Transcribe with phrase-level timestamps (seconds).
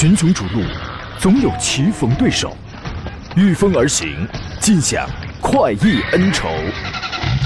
[0.00, 0.62] 群雄逐鹿，
[1.18, 2.56] 总有棋逢对手，
[3.36, 4.26] 御风而行，
[4.58, 5.06] 尽享
[5.42, 6.48] 快意恩仇。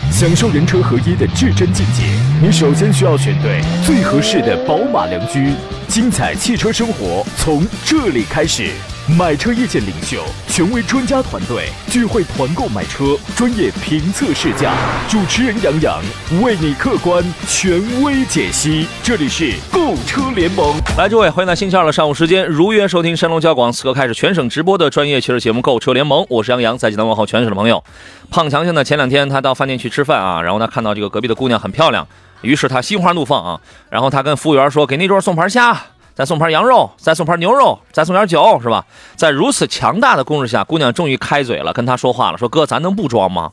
[0.08, 2.04] 享受人车合一的至臻境界，
[2.40, 5.52] 你首先需要选对最合适的宝马良驹。
[5.88, 8.70] 精彩汽车生活从这里开始。
[9.06, 14.72] 买车意见领袖，权威专家团队聚会团购买车，专业评测试驾，
[15.10, 16.02] 主持人杨洋
[16.42, 18.86] 为你客观权威解析。
[19.02, 27.84] 这里是购车联盟，来，诸位，欢迎在星期二的上午时间如约收听山东交广此刻开始全省直播的专业汽车节目《购车联盟》，我是杨洋，在济南问候全省的朋友。
[28.30, 32.08] 胖强强呢，前两天他到饭店去吃饭啊，然后他看到这个隔壁的姑娘很漂亮，
[32.40, 33.60] 于是他心花怒放啊，
[33.90, 35.78] 然后他跟服务员说：“给那桌送盘虾。”
[36.14, 38.86] 再送盘羊肉，再送盘牛肉，再送点酒，是吧？
[39.16, 43.50] 在如此强大的攻势下，姑娘终于开嘴了，跟他说话了，说：“哥，咱能不装吗？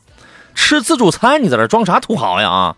[0.53, 2.49] 吃自助餐，你在这装啥土豪呀？
[2.49, 2.75] 啊！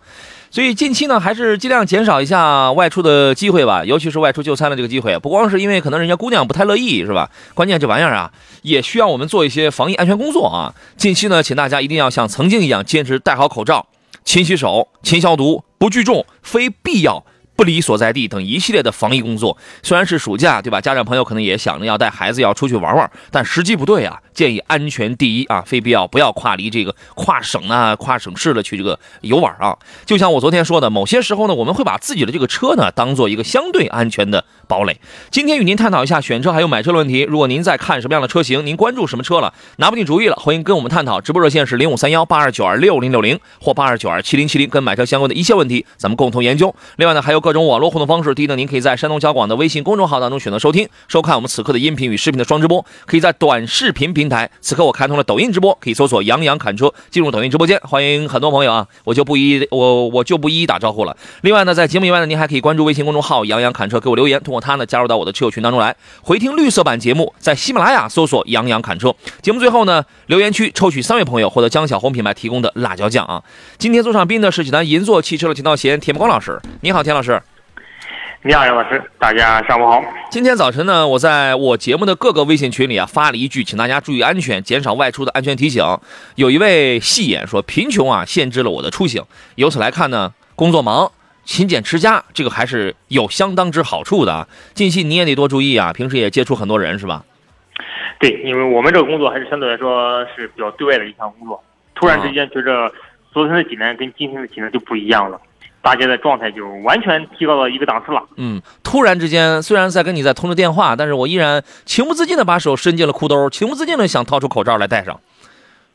[0.51, 5.17] 所以近期呢，还是尽量减少一下外出的机会吧，尤其是外出就餐的这个机会。
[5.17, 7.29] 不光是因为可能人家姑娘不太乐意，是吧？
[7.55, 10.75] 关键这玩意儿啊，也需要我们做一些防疫安全工作啊。
[10.95, 13.87] 近期呢，请大家一定要像曾经一样，坚持戴好口罩、
[14.23, 17.25] 勤洗手、勤消毒、不聚众、非必要。
[17.55, 20.81] 不离所在地等一系列的防疫工作，虽然是暑假，对吧？
[20.81, 24.19] 家长朋友可能也想着要带孩子要出去玩玩，但时机不对啊。
[24.33, 29.77] 建议安全第一啊，非必要不要跨离这个跨省啊、跨省市的去这个游玩啊。
[30.05, 34.99] 就像我昨天说的，某些时候呢，我们会把自己的这个车呢当做一个相对安全的堡垒。
[35.31, 37.21] 今天与您探讨一下选车还有买车的问题。
[37.21, 41.21] 如果您在看什么样的车型，您关注什么车了，拿不定主意了，欢迎跟我们探讨。
[41.21, 46.73] 直播热线是零五三幺八二九二六零六零或八二九二七零七零，跟买车相关的一切问题，咱们共同研究。
[46.97, 48.33] 另外呢，还有各种网络互动方式。
[48.33, 54.49] 第一呢，您可以在山东交广的微信公众号当中选择收听、收看我们此刻的音频与视频的双直播，可以在短视频平平台。
[54.61, 58.87] 此刻我开通了抖音直播，可以搜索“杨洋侃车”进入抖音直播间，欢迎很多朋友啊！
[59.03, 61.15] 我就不一我我就不一一打招呼了。
[61.41, 67.33] 另外呢，在节目以外呢，您还可以关注微信公众号“杨洋侃车”，给我留言，通过它呢加入到我的车友群当中来，回听绿色版节目。
[67.37, 69.13] 在喜马拉雅搜索“杨洋侃车”。
[69.43, 73.43] 节目最后呢，留言区抽取三位朋友获得江小红品牌提供的辣椒酱啊！
[73.77, 77.41] 今天坐上宾的是济南银座汽车的田道贤、田木光老师，你好，田老师。
[78.45, 80.03] 你好，杨老师，大家上午好。
[80.29, 85.81] 今天早晨呢，我在我节目的各个微信群里啊发了一句，请大家注意安全，减少外出的安全提醒。
[86.35, 89.23] 有一位戏言说，贫穷啊限制了我的出行。
[89.55, 91.09] 由此来看呢，工作忙，
[91.45, 94.45] 勤俭持家，这个还是有相当之好处的。
[94.73, 97.23] 近期你也得多注意啊，平时也接触很多人是吧？
[98.19, 101.63] 对，因为我们这个工作还是相对来说是比较对外的一项工作。
[101.95, 102.91] 突然之间觉着
[103.31, 105.39] 昨天的济南跟今天的济南就不一样了。
[105.83, 108.23] 大家的状态就完全提高到一个档次了。
[108.37, 115.19] 嗯，突然之间，虽然在跟你在通着电话，但是我依然情不自禁的把手伸进了裤兜，情不自禁的想掏出口罩来戴上。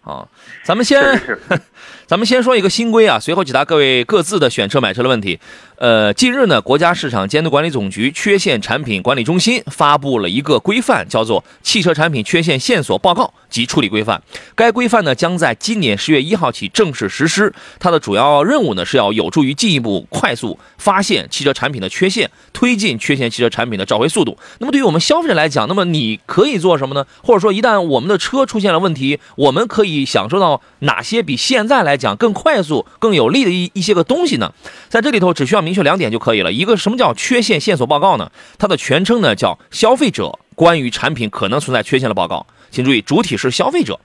[0.04, 0.28] 啊，
[0.62, 1.03] 咱们先。
[2.09, 5.39] 咱们先说一个新规啊，随后解答各位各自的选车买车的问题。
[5.77, 14.19] 呃，近日呢，国家市场监督管理总局缺陷产品管理中心发布了一个规范，叫做《汽车产品缺陷线索报告及处理规范》。
[14.55, 17.53] 该规范呢，将在今年十月一号起正式实施。
[17.79, 24.39] 它的主要任务呢，是要有助于进一步快速发现汽车产品的缺陷，推进缺陷汽车产品的召回速度。
[24.61, 27.07] 那么，对于我们消费者来讲，那么你可以做什么呢？
[27.23, 31.97] 或者说，一旦我们的车出现了问题，我们可以享受到哪些比现在来？
[31.98, 34.53] 讲更快速、更有利的一一些个东西呢，
[34.88, 36.53] 在这里头只需要明确两点就可以了。
[36.53, 38.31] 一个什么叫缺陷线索报告呢？
[38.59, 42.47] 它的全称呢叫消费者关于产品可能存在缺陷的报告。
[42.70, 43.98] 请注意，主体是消费者。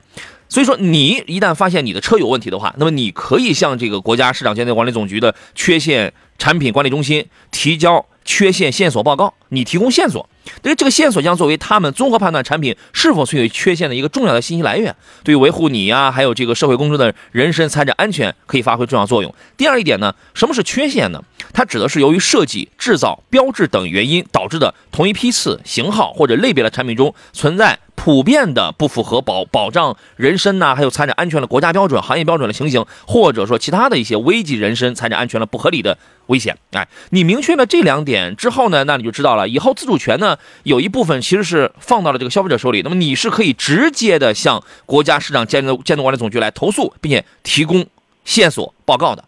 [0.49, 8.05] 所以说，你一旦发现你的车有问题的话，那么你可以向这个国家市场监督管理总局的缺陷产品管理中心提交。
[8.25, 10.29] 缺陷线索报告，你提供线索，
[10.61, 14.95] 对于这个线索将作为他们综合判断产品是否存有缺陷的一个重要的信息来源，
[15.25, 19.35] 对于维护你呀，还有这个社会公众的人身财产安全可以发挥重要作用。
[19.57, 21.21] 第二一点呢，什么是缺陷呢？
[21.51, 27.77] 它指的是由于设计、制造、标志等原因导致的同一批次、型号或者类别的产品中存在。
[27.95, 47.85] 普遍的不符合保保障人身呐，还有财产安全的国家标准、行业标准的情形，或者说其他的一些危及人身财产安全的不合理的危险，哎，你明确了这两点之后呢，那你就知道了，以后自主权呢有一部分其实是放到了这个消费者手里，那么你是可以直接的向国家市场监督监督管理总局来投诉，并且提供
[48.25, 49.23] 线索报告的，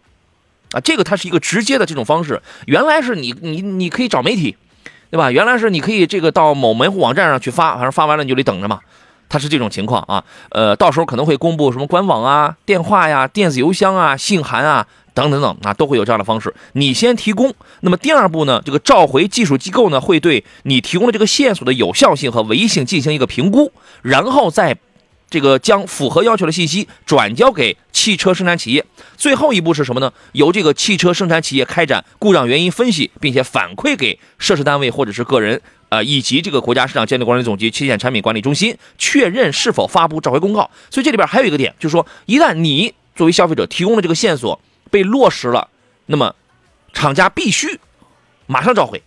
[0.72, 4.58] 啊，这个它是一个直接的这种方式，原来是你你你可以找媒体。
[5.10, 5.32] 对吧？
[5.32, 8.80] 原来是你可以这个到某门户网站上去发，反正发完了你就得等着嘛。
[9.28, 10.24] 它是这种情况啊。
[10.50, 16.54] 呃，到时候可能会公布什么官网啊、电话呀、电子邮箱啊、信函啊等等等啊，都会有这样的方式。
[16.74, 23.72] 你先提供，那么第二步呢，这个召回技术机构呢会对你提供的这个线索的有效性和唯一性进行一个评估，
[24.02, 24.78] 然后再
[25.30, 28.86] 这个将符合要求的信息转交给汽车生产企业。
[29.18, 30.12] 最后一步是什么呢？
[30.34, 40.70] 由这个汽车生产企业开展故障原因分析，并且反馈给涉事单位或者是个人，呃，以及这个国家市场监督管理总局旗舰产品管理中心确认是否发布召回公告。
[40.90, 44.62] 所以这里边还有一个点，就是说，一旦你作为消费者提供的这个线索
[44.92, 45.70] 被落实了，
[46.06, 46.36] 那么
[46.94, 47.80] 厂家必须
[48.46, 49.02] 马上召回。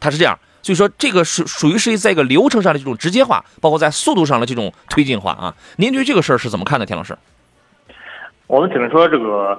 [0.00, 0.38] 它是这样，
[0.68, 5.54] 所以说这个是属于是在一个流程上的这种直接化，包括在速度上的这种推进化啊。
[5.78, 7.16] 您对这个事儿是怎么看的，田老师？
[8.46, 9.58] 我们只能说，这个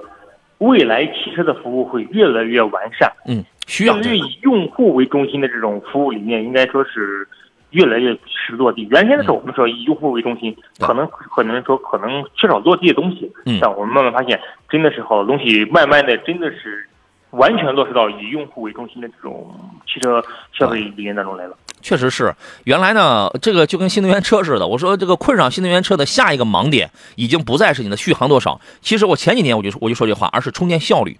[0.58, 3.12] 未来汽车的服务会越来越完善。
[3.26, 7.26] 嗯，需要对于以用户为中心的这种服务理念，应该说是
[7.70, 8.86] 越来越是落地。
[8.92, 13.28] 原先的时候，我们说以用户为中心，可能可能说可能缺少落地的东西。
[13.46, 16.86] 嗯，但我们慢慢发现，真的是好东西，慢慢的真的是。
[17.30, 19.54] 完全落实到以用户为中心的这种
[19.86, 20.22] 汽车
[20.52, 21.56] 消费理念当中来了。
[21.82, 22.34] 确实是，
[22.64, 24.66] 原来呢，这个就跟新能源车似的。
[24.66, 28.60] 我说这个困扰新能源车的下一个盲点，已经不再是你的续航多少。
[28.82, 31.18] 其实我前几年我就我就说这话，而是充电效率。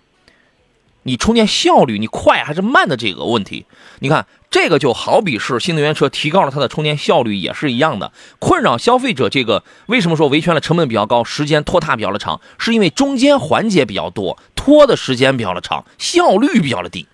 [1.02, 3.66] 你充电效率，你快还是慢的这个问题，
[4.00, 17.06] 你看这个就好比是新能源车提高了它的充电效率也是一样的，困扰消费者这个为什么说维权的成本比较高，时间拖沓比较的长，是因为中间环节比较多，拖的时间比较的长，效率比较的低。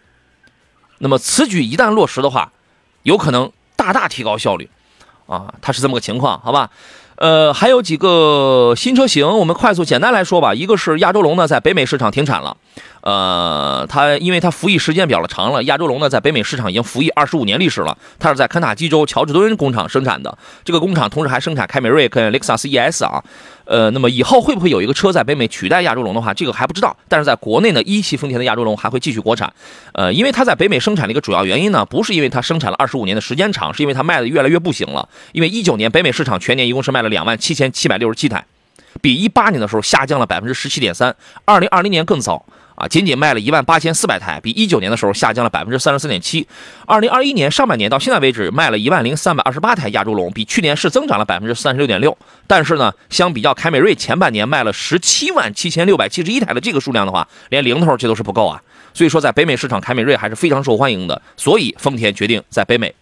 [0.98, 2.52] 那么此举一旦落实的话，
[3.02, 4.68] 有可能大大提高效率，
[5.26, 6.70] 啊，它是这么个情况，好吧？
[7.16, 10.54] 呃，还有几个新车型，我们快速简单来说吧。
[10.54, 12.56] 一个是亚洲龙呢，在北美市场停产了。
[13.00, 17.96] 呃，它因为它服役时间比较长了，亚洲龙呢在北美市场已经服役二十五年历史了。
[18.18, 23.22] 它是在肯塔基州乔治敦工厂生产的，这个工厂同时还生产凯美瑞跟雷克萨斯 ES 啊。
[23.66, 26.96] 呃，那么以后会不会有一个车在北美取代亚洲龙的话，这个还不知道。
[27.08, 29.52] 但是在国内呢，一汽丰田的亚洲龙还会继续国产。
[29.92, 35.08] 呃，因为它在北美生产的一个主要原因呢，不是因为它生产了二十五年的时间长，是因为它卖的越来越不行了。
[35.32, 38.44] 因为一九年北美市场全年一共是卖了两万七千七百六十七台，
[39.02, 41.14] 比一八年的时候下降了百分之十七点三。
[41.44, 42.46] 二零二零年更早。
[42.76, 46.46] 啊，仅仅卖了一万八千四百台，比一九年的时候下降了百分之三十四点七。
[46.86, 52.16] 二零二一年上半年到现在为止，卖了一万零三百二十八台亚洲龙，比去年是增长了百分之三十六点六。
[52.46, 58.62] 但是呢，相比较凯美瑞前半年卖了十七万七千六百七十一台的这个数量的话，连零头这都是不够啊。
[58.92, 61.22] 所以说，在北美市场，凯美瑞还是非常受欢迎的。
[61.38, 62.94] 所以丰田决定在北美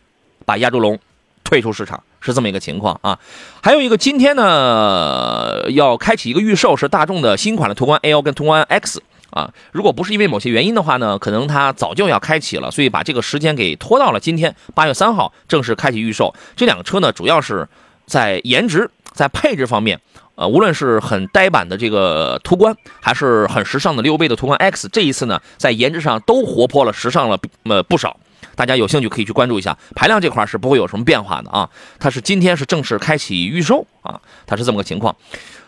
[0.45, 0.97] 把亚洲龙
[1.43, 3.19] 退出市场，是这么一个情况啊。
[3.61, 9.03] 还有一个，今天呢要开启一个预售，是大众的新款的途观 L 跟途观 X。
[9.35, 16.33] 啊，如果不是因为某些原因的话呢，可能它早就要开启了，所以把这个时间给拖到了今天八月三号正式开启预售。
[16.55, 17.69] 这两个车呢，主要是
[18.07, 20.01] 在颜值、在配置方面，
[20.37, 28.17] 呃，无论是很呆板的这个途观，还是很时尚的溜背的途观 X，这一次呢，在颜值上都活泼了、时尚了呃不少。
[28.55, 31.69] 大家有兴趣可以去关注一下，排量这块是不会有什么变化的啊。
[31.99, 35.17] 它是今天是正式开启预售啊，它是这么个情况。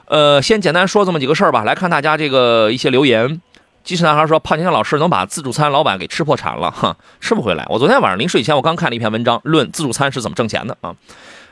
[0.04, 3.40] 呃，先简单说这么几个事儿吧，来看大家这个一些留言。
[3.86, 7.64] 机智男孩说：“胖天老师能把自助餐老板给吃破产了，哈，吃不回来。
[7.68, 10.92] 我昨天晚上临睡前，我刚看了一篇文章，论自助餐是怎么挣钱的啊。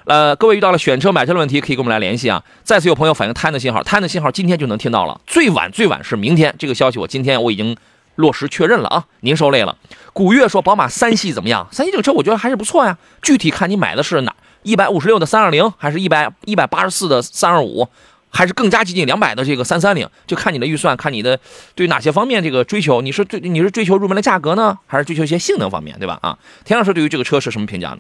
[0.06, 2.42] 呃，各位遇到了选车买车的问题，可以跟我们来联系啊。
[2.64, 6.52] 再次有朋友反映瘫的信号，瘫的信号今天就能听到了，最晚最晚是明天。
[6.58, 7.76] 这个消息我今天我已经
[8.16, 9.04] 落实确认了啊。
[9.20, 9.76] 您受累了。
[10.12, 11.68] 古月说宝马三系怎么样？
[11.70, 14.34] 三系这个车我觉得还是不错呀，具体看你买的是哪
[14.64, 17.88] 一百五十六的三二零，还是一百一百八十四的三二五。”
[18.34, 21.38] 还是更加接近两百的这个三三零，就看你的预算，看你的
[21.76, 23.00] 对哪些方面这个追求。
[23.00, 26.18] 你是对你是追求入门的价格呢，还是追求一些性能方面，对吧？
[26.20, 27.98] 啊，田老师对于这个车是什么评价呢？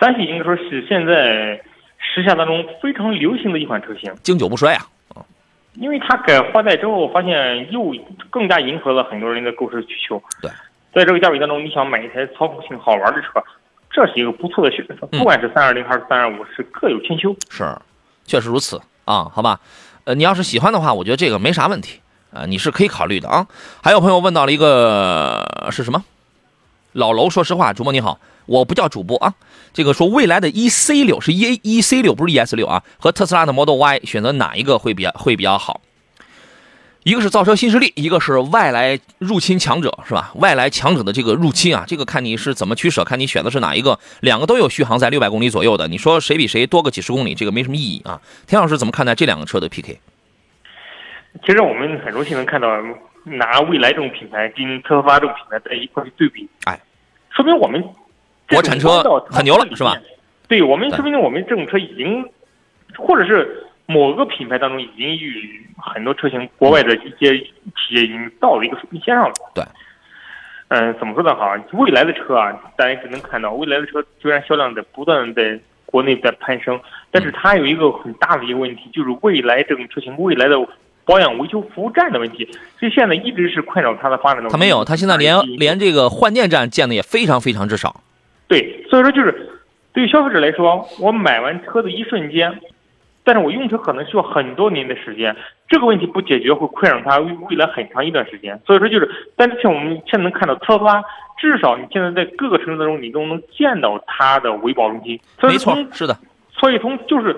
[0.00, 1.62] 三系应该说是现在
[1.98, 4.84] 时下当中非常流行的一款车型，经久不衰啊。
[5.74, 7.94] 因为它改换代之后，发现又
[8.30, 10.22] 更加迎合了很多人的购车需求。
[10.40, 10.50] 对，
[10.94, 13.42] 在这个价位当中，你想买一台操控性好玩的车，
[13.90, 14.94] 这是一个不错的选择。
[15.06, 17.34] 不管是三二零还是三二五，是各有千秋。
[17.50, 17.64] 是，
[18.24, 18.80] 确实如此。
[19.04, 19.60] 啊，好吧，
[20.04, 22.00] 呃，你要是喜欢的话，我觉得这个没啥问题
[22.32, 23.46] 啊，你是可以考虑的啊。
[23.82, 26.04] 还有朋友问到了一个是什么？
[26.92, 29.34] 老楼，说实话，主播你好，我不叫主播啊。
[29.72, 35.80] 这个说未来的 E C 六是 E E C 六，不是 E S 六啊，和特斯拉的 Model Y 选择哪一个会比较会比较好？
[37.04, 40.32] 一个是造车新势力，一个是外来入侵强者，是吧？
[40.36, 43.98] 外来强者的这个入侵啊，这个看你是怎么取舍，看你选的是哪一个。
[44.20, 48.18] 两个都有续航在六百公里左右的，你说谁比谁多个几十公里，这个没什么意义啊。
[48.46, 50.00] 田老师怎么看待这两个车的 PK？
[51.44, 52.68] 其实我们很荣幸能看到
[53.24, 56.80] 拿未来这种品牌跟特斯拉这种品牌在一块去对比，哎，
[57.36, 57.84] 说明我们
[58.48, 59.94] 国产车很牛了，是吧？
[60.48, 62.26] 对我们说明我们这种车已经，
[62.96, 63.60] 或者是。
[63.86, 69.34] 某个品牌当中已经与很多车型国外的一些企业已经到了一个水平线上了。
[69.54, 69.62] 对，
[70.68, 71.34] 嗯，怎么说呢？
[71.34, 80.56] 哈，未来的车啊，大家只能看到未来的车虽然销量在不断的在国内在攀升，但是它有一个很大的一个问题，就是未来这种车型未来的
[81.04, 82.48] 保养维修服务站的问题，
[82.80, 84.48] 所以现在一直是困扰它的发展的。
[84.48, 88.00] 它没有，它现在连连这个换电站建的也非常非常之少。
[88.48, 89.60] 对，所以说就是
[89.92, 92.58] 对于消费者来说，我买完车的一瞬间。
[93.24, 95.34] 但是我用车可能需要很多年的时间，
[95.66, 98.60] 这个问题不解决会困扰他未来很长一段时间。
[98.66, 101.02] 所以说就是，但是像我们现在能看到特斯拉，
[101.38, 105.18] 至少你现在在各个城市当中你都能见到它的维保中心。
[105.42, 106.14] 没错，是的。
[106.52, 107.34] 所以从就是，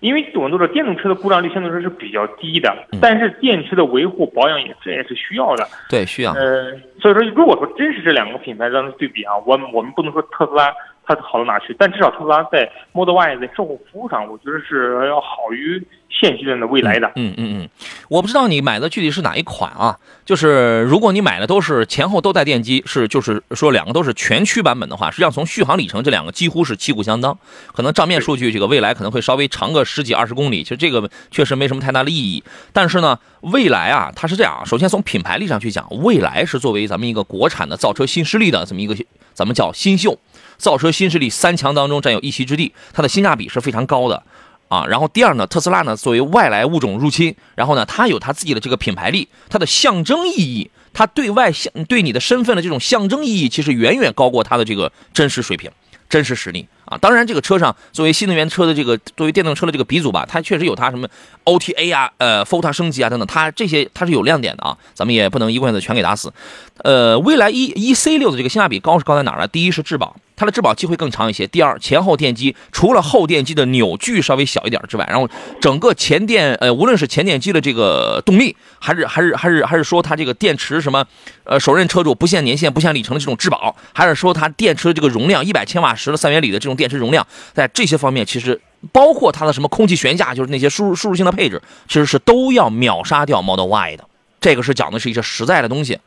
[0.00, 5.66] 因为我们都知道电动车的故障率相对来说是比较低的，但是电池的维护保养也这也是需要的。
[5.88, 6.32] 对，需要。
[6.34, 10.70] 呃，所以说如果说真是这两个品牌当中对比啊，我我们不能说特斯拉。
[11.08, 11.74] 它好到哪去？
[11.78, 17.10] 但至少特斯拉在 Model Y 在售后服务上，我觉得是要好于现阶段的未来的。
[17.16, 17.68] 嗯嗯嗯，
[18.08, 19.96] 我不知道你买的具体是哪一款啊？
[20.26, 27.38] 就是如果你买的都是前后都带电机，是就是说两个都是全驱版本的话，实际上从续航里程这两个几乎是旗鼓相当。
[27.72, 32.44] 可能账面数据这个未来可能会稍微长个十几二十公里，其实这个确实没什么太大的意义。
[32.72, 34.60] 但是呢，未来啊，它是这样。
[34.66, 38.94] 首先从品牌力上去讲，未来是作为咱们一个国产的造车新势力的这么一个，
[39.32, 40.18] 咱们叫新秀。
[40.58, 44.22] 造车新势力三强当中占有一席之地，它的性价比是非常高的，
[44.68, 55.70] 啊，然后第二呢，特斯拉呢作为外来物种入侵，然后呢，它有它自己的这个品牌力，它的象征意义，它对外象对你的身份的这种象征意义，其实远远高过它的这个真实水平、
[56.10, 56.98] 真实实力啊。
[56.98, 61.08] 当然，这个车上作为新能源车的这个作为电动车的这个鼻祖吧，它确实有它什么
[61.44, 66.32] OTA 啊、呃 f o t a 升级啊等等，它这些它是有亮点的啊，咱们也不能一棍子全给打死。
[66.78, 69.46] 呃，蔚来 E E C 六的这个性价比高是高在哪儿呢？
[69.46, 70.16] 第一是质保。
[70.38, 71.44] 它的质保期会更长一些。
[71.48, 75.28] 第二，前后电机除了后电机的扭矩稍微小一点之外，然后
[75.60, 81.04] 整个前电呃，无论是前电机的这个动力，还是还是还是还是说它这个电池什么，
[81.42, 88.60] 呃，首任车主不限年限、不限里程的这种质保，还是说它电池的这个容量一百千瓦时的三元锂的这种电池容量，在这些方面其实
[88.92, 94.04] 包括它的什么空气悬架，就是那些输入输入性的配置，其实是都要秒杀掉 Model Y 的。
[94.40, 95.98] 这个是讲的是一些实在的东西。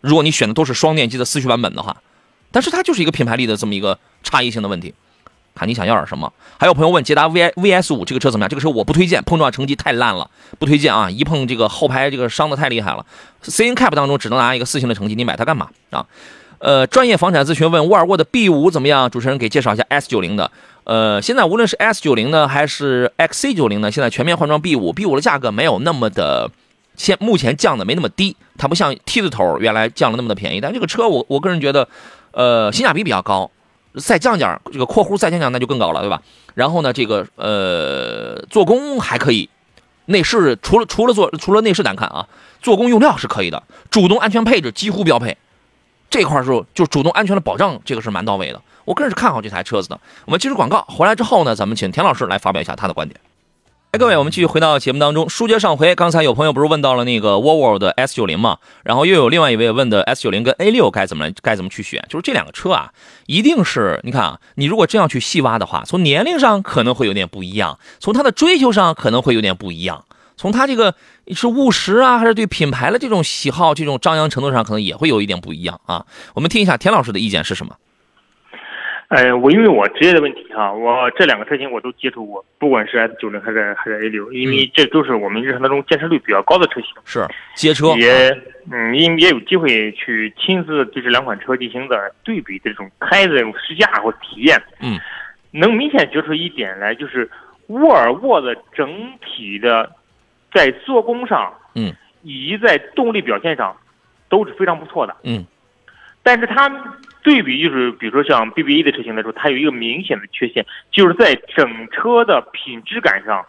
[0.00, 1.96] 如果你选的都是双电机的四驱版本的话。
[2.50, 4.94] 但是它就是一个品牌力的这么一个差异性的问题，
[5.54, 6.32] 看你想要点什么。
[6.58, 8.48] 还有朋友问捷达 V V S 五这个车怎么样？
[8.48, 11.10] 这个车我不推荐，碰撞成绩太烂了，不推荐啊！
[11.10, 13.04] 一碰这个后排这个伤的太厉害了。
[13.42, 16.06] C N CAP 当中只能拿一个四星的成绩，你买它干嘛啊？
[16.58, 19.10] 呃，专业房产咨询问沃尔沃的 B 五怎么样？
[19.10, 20.50] 主持人给介绍一下 S 九零的。
[20.84, 26.50] 呃，现在无论是 S 九零呢，还是 X C 九零呢，现在全面换装 B 五，B 五的价格没有那么的，
[26.96, 30.60] 现目前降的没那么低，它不像 T 字头原来降了那么的便宜。
[30.60, 31.86] 但这个车我我个人觉得。
[32.36, 33.50] 呃，性价比比较高，
[33.98, 36.20] 再降点这个括弧再降降那就更高了，对吧？
[36.52, 39.48] 然后呢，这个呃，做工还可以，
[40.04, 42.28] 内饰除了除了做除了内饰难看啊，
[42.60, 45.38] 做工用料是可以的，主动安全配置几乎标配，
[46.10, 48.60] 这块是就主动安全的保障，这个是蛮到位的。
[48.84, 49.98] 我个人是看好这台车子的。
[50.26, 53.18] 我们接着广告回来之后呢，咱们请田老师来发表一下他的观点。
[53.92, 55.30] 哎各位，我们继续回到节目当中。
[55.30, 58.58] 书接上回，刚才有朋友不是问到了那个沃尔沃的 S 九零嘛？
[58.82, 62.04] 然后又有另外一位问的 S 九零跟 A 六该怎么该怎么去选？
[62.10, 62.90] 就是这两个车啊，
[63.26, 70.04] 一定是你看啊，你如果这样去细挖的话，从年龄上可能会有点不一样，从他的追求上可能会有点不一样，
[70.36, 70.94] 从他这个
[71.28, 76.04] 是务实啊，还是对品牌的这种喜好、这种张扬程度上，可能也会有一点不一样啊。
[76.34, 77.76] 我们听一下田老师的意见是什么？
[79.08, 86.90] 呃，我因为我职业的问题哈，我这两个车型我都接触过，不管是 S 九零还是还是 A 六，因为这都是我们日常当中建设率比较高的车型。
[87.04, 88.10] 是接车也
[88.72, 94.60] 嗯，因也有机会去亲自对这两款车进行的对比这种开的这种试驾或体验。
[94.80, 94.98] 嗯，
[95.52, 97.30] 能明显觉出一点来，就是
[97.68, 98.90] 沃尔沃的整
[99.24, 99.88] 体的
[100.52, 103.76] 在做工上，嗯，以及在动力表现上
[104.28, 105.16] 都是非常不错的。
[105.22, 105.46] 嗯，
[106.24, 106.68] 但是它。
[107.26, 113.44] 对比就是，比如说像 BBA 的车型来说，它有一个明显的缺陷，就是在整车的品质感上，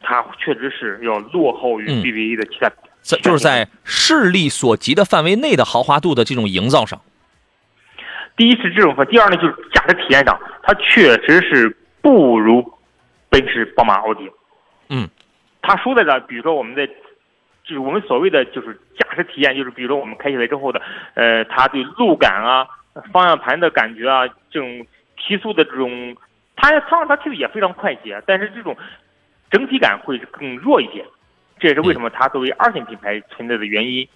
[0.00, 2.70] 它确实是要落后于 BBA 的其他。
[3.02, 7.00] 在就是在视力所及的范围内的豪华度的这种营造上。
[8.36, 12.72] 第一是这种，第二呢就是驾驶体验上，它确实是不如
[13.28, 14.30] 奔驰、宝马、奥迪。
[14.88, 15.08] 嗯，
[15.62, 16.88] 它输在了，比如说我们在。
[17.66, 20.82] 就是我们所谓的就是驾驶体验，就是比如说我们开起来之后的，
[21.14, 22.68] 呃，它对路感啊、
[23.12, 24.86] 方向盘的感觉啊，这种
[25.16, 26.16] 提速的这种，
[26.56, 28.76] 它它它其实也非常快捷，但是这种
[29.50, 31.04] 整体感会更弱一些，
[31.58, 34.06] 这也是为什么它作为二线品牌存在的原因。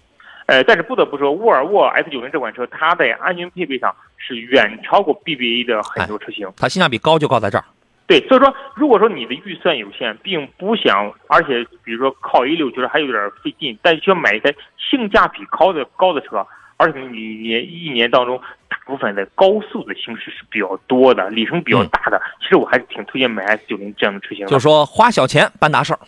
[0.47, 6.49] 呃，但是不得不说，沃尔沃 S 九零这款车，它在安全配备上是远超过 BBA 的很多车型。
[6.57, 7.65] 它性价比高就高在这儿。
[8.07, 16.47] 对，所以说，如果说你的预算有限，并不想，而且比如说靠 A 六觉得还有点费劲，但需要买一台性价比高的高的车，
[16.79, 22.19] 二十公里一年一年当中，大部分的高速的行驶是比较多的，里程比较大的。
[22.41, 24.47] 其实我还是挺推荐买 S 九零这样的车型。
[24.47, 25.99] 就是说花小钱办大事儿，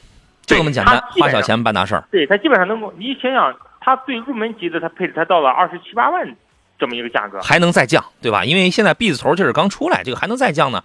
[0.46, 2.04] 就这么简单，花小钱办大事儿。
[2.10, 6.36] 对它基本上能够，你想想，它最入门级的，它配置才到了二十七八万
[6.78, 8.44] 这么一个价格，还能再降，对吧？
[8.44, 10.82] 因为现在 B 字头这是刚出来，这个还能再降呢。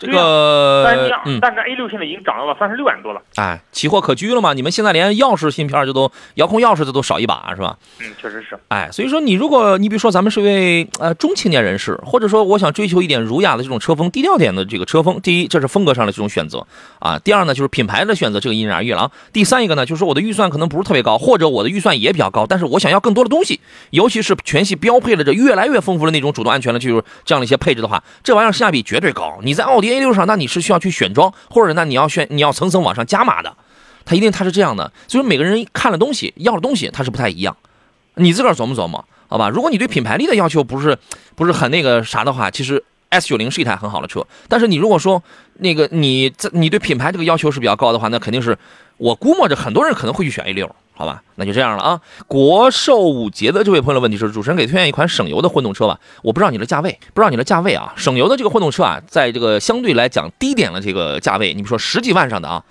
[0.00, 3.20] 这个，但是但是 A 六现在已经涨到了三十六万多了。
[3.36, 4.54] 哎，奇货可居了嘛？
[4.54, 7.76] 你们现在连钥匙芯片就都遥控钥匙这都少一把，是吧？
[8.00, 8.58] 嗯，确实是。
[8.68, 16.66] 哎，所以说你如果你比如说咱们是位呃中青年人士，或者说我想追求一点儒雅的这种车风、低调点的这个车风，第一这是风格上的这种选择
[16.98, 17.18] 啊。
[17.18, 19.10] 第二呢就是品牌的选择，这个因人而异了。
[19.34, 29.38] 第三一个呢就是说我的预算可能不是特别高，或者我的预算也比较高，但是我想要更多的东西，尤其是全系标配了这越来越丰富的那种主动安全的，就是这样的一些配置的话，这玩意儿性价比绝对高。
[29.42, 30.60] 你在奥迪 A 六上，那你是。
[30.60, 33.56] 需要去选装，或者呢，你要选，你要层层往上加码的，
[34.04, 34.92] 它一定它是这样的。
[35.08, 37.56] 所以每个人看了东西，要的东西，它是不太一样。
[38.16, 39.48] 你自个儿琢磨琢磨，好吧？
[39.48, 40.98] 如果你对品牌力的要求不是
[41.34, 44.26] 不是很那个啥的话，其实 S 九零是一台很好的车。
[44.48, 45.22] 但是你如果说
[45.54, 48.56] 那个你在你对品牌这个要求是比较高的话，那肯定是
[49.00, 50.70] 我估摸着很多人可能会去选 A 六。
[50.92, 51.98] 好吧，那就这样了啊。
[52.28, 55.98] 国寿五杰的这位朋友的问题是：主持人给推荐一款省油的混动车吧？
[56.22, 57.90] 我不知道你的价位，不知道你的价位啊。
[57.96, 62.62] 省油的这个混动车啊，在这个相对来讲低点的这个价位，你比如说十几万上的啊，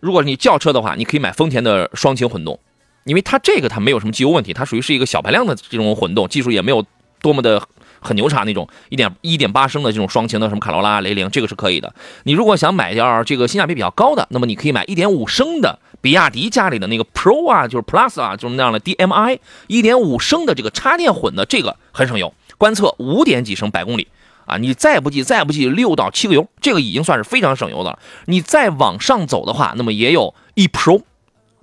[0.00, 2.58] 如果你轿车的话，你可以买丰田的双擎混动，
[3.04, 6.82] 因为它这个它没有什么机油问题，它属于是一个小排量的这种混动，技术也没有
[7.20, 7.62] 多么的。
[8.00, 11.94] 很牛叉那种一点一点八升的这种双擎的什么卡罗拉、雷凌，这个是可以的。
[12.24, 24.08] 你如果想买点这个性价比比较高的，那么你可以买一点五升的比亚迪家里的那个 Pro 啊，就是 Plus 啊，就是那样的 DMI 一点五升的这个插电混的，这个很省油，观测五点几升百公里
[24.46, 24.56] 啊。
[24.56, 27.98] 你再不济再不济六到七个油，这个已经算是非常省油的了。
[28.24, 31.02] 你再往上走的话，那么也有 E Pro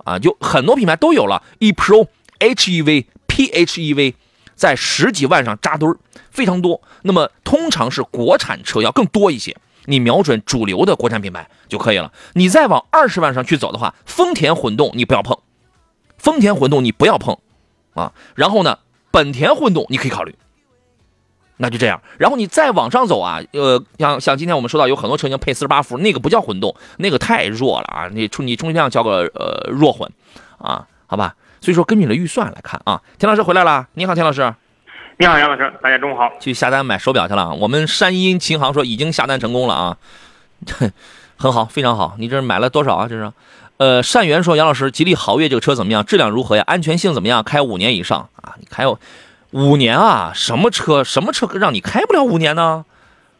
[0.04, 2.06] 啊，就很多品牌都有了 E Pro
[2.38, 4.14] HEV PHEV。
[4.54, 5.96] 在十几万上扎堆儿
[6.30, 9.56] 非常多，那么通常是国产车要更多一些，
[9.86, 12.12] 你瞄准主流的国产品牌就可以了。
[12.34, 15.38] 你再往二十万上去走的话，丰田混动你不要碰，
[16.18, 17.38] 丰田混动你不要碰，
[17.94, 18.78] 啊，然后呢，
[19.10, 20.34] 本田混动你可以考虑，
[21.58, 22.02] 那就这样。
[22.18, 30.10] 然后你再往上走啊，呃，像像今天我们说到有很多车型配四十八伏，那个不叫混动，那个太弱了啊，你充你充其量叫个呃弱混，
[30.58, 31.36] 啊，好吧。
[31.64, 33.88] 所以说，根据你的预算来看啊，田老师回来了。
[33.94, 34.54] 你好，田老师。
[35.16, 35.72] 你好，杨老师。
[35.82, 36.30] 大家中午好。
[36.38, 37.54] 去下单买手表去了。
[37.54, 39.96] 我们山阴琴行说已经下单成功了啊，
[41.38, 42.16] 很好，非常好。
[42.18, 43.08] 你这买了多少啊？
[43.08, 43.32] 这是？
[43.78, 46.04] 呃，善缘说，杨老师，吉利豪越这个车怎么样？
[46.04, 46.62] 质量如何呀？
[46.66, 47.42] 安全性怎么样？
[47.42, 48.56] 开五年以上啊？
[48.60, 48.84] 你开
[49.52, 50.32] 五年啊？
[50.34, 51.02] 什么车？
[51.02, 52.84] 什么车让你开不了五年呢？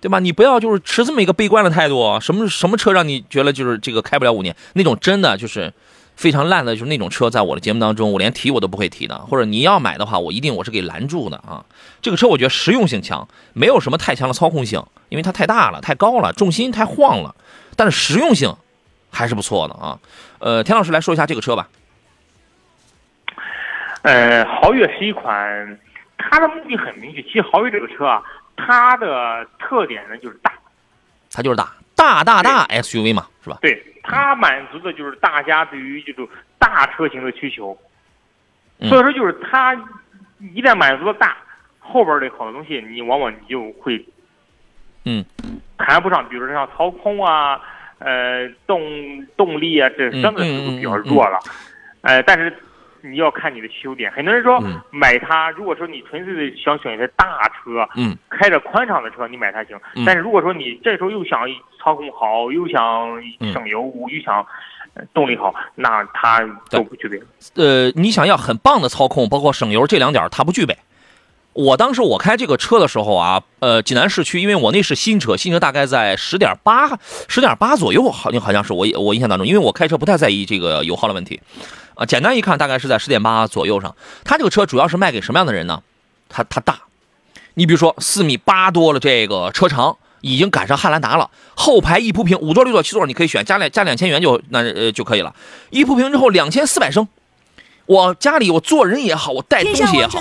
[0.01, 0.19] 对吧？
[0.19, 2.19] 你不要就是持这么一个悲观的态度。
[2.23, 4.57] 什么什么车让你觉得就是这个开不了五年？
[4.73, 5.71] 那种真的就是。
[6.17, 9.19] 非常烂的，就是那种车，在我的节目当中，我连提我都不会提的。
[9.27, 11.65] 或者你要买的话，我一定我是给拦住的啊。
[12.01, 17.35] 这个车我觉得实用性强，没有什么太强的操控性，因为它太大了、太高了，重心太晃了。
[17.77, 18.55] 但是实用性
[19.11, 19.99] 还是不错的啊。
[20.39, 21.69] 呃，田老师来说一下这个车吧。
[24.03, 25.79] 呃，豪越是一款，
[26.17, 27.23] 它的目的很明确。
[27.23, 28.23] 其实豪越这个车啊，
[28.57, 30.53] 它的特点呢就是大，
[31.33, 33.59] 它就是大，大大大 SUV 嘛，是吧？
[33.61, 33.83] 对。
[34.05, 37.77] 它满足的就是大家对于这种大车型的需求，
[38.83, 39.75] 所以说就是它
[40.55, 41.37] 一旦满足了大，
[41.81, 44.07] 后边的好多东西你往往你就会，
[45.05, 45.25] 嗯，
[45.79, 47.61] 谈不上，比如说像操控啊，
[47.99, 51.41] 呃，动动力啊，这相对来说比较弱了，
[52.03, 52.57] 呃，但是。
[53.07, 54.59] 你要看你的需求点，很多人说
[54.91, 59.79] 买它，如果说你纯粹的想选一台大车，嗯，开着宽敞的车，你买它行。
[60.07, 61.41] 但是如果说你这时候又想
[61.79, 64.47] 操控好，又想省油，又想
[65.13, 66.41] 动力好，那它
[66.71, 67.21] 都不具备。
[67.57, 70.75] 呃，你想要很棒的操控，包括省油这两点，它不具备。
[71.55, 81.41] 我当时我开这个车的时候啊，呃，济南市区，因为我那是新车，新车大概在十点八、十点八左右，好像好像是我我印象当中，因为我开车不太在意这个油耗的问题。
[81.95, 83.95] 啊，简单一看，大概是在十点八左右上。
[84.25, 85.81] 它这个车主要是卖给什么样的人呢？
[86.29, 86.81] 它它大，
[87.55, 91.31] 你比如说四米八多了，这个车长已经赶上汉兰达了。
[91.55, 95.33] 后排一铺平，五座、六座、七座你可以选，加两加两千元就那呃就可以了。
[95.71, 97.07] 一铺平之后两千四百升，
[97.87, 100.21] 我家里我坐人也好，我带东西也好。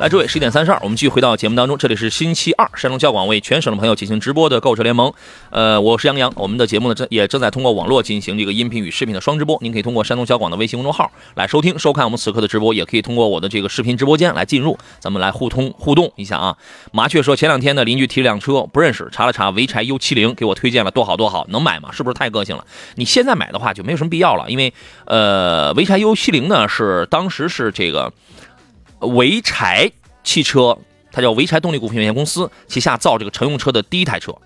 [0.00, 1.76] 来，诸位，十一点三十二，我们继续回到节目当中。
[1.76, 5.12] 这里是星期二，山东交广为全省的朋友进行直播的购车联盟。
[5.50, 9.58] 呃，我是杨洋，我们的节目呢正也正在通过网络进行这个音频与视频的双直播。
[9.60, 16.56] 您可以通过山东交广的微信公众号来收听、收看我们此刻的直播，也可以通过我的这个视频直播间来进入，咱们来互通互动一下啊。
[16.92, 21.90] 麻雀说，前两天呢，邻居提了辆车，不认识，查了查，潍柴 U 七零，给我推荐了，多好多好，能买吗？
[21.92, 22.64] 是不是太个性了？
[22.94, 24.72] 你现在买的话就没有什么必要了，因为
[25.04, 28.10] 呃，潍柴 U 七零呢是当时是这个
[29.00, 29.90] 潍柴。
[30.22, 30.76] 汽车，
[31.10, 34.36] 它叫潍柴动力股份有限公司旗下造这个乘用车的第一台车，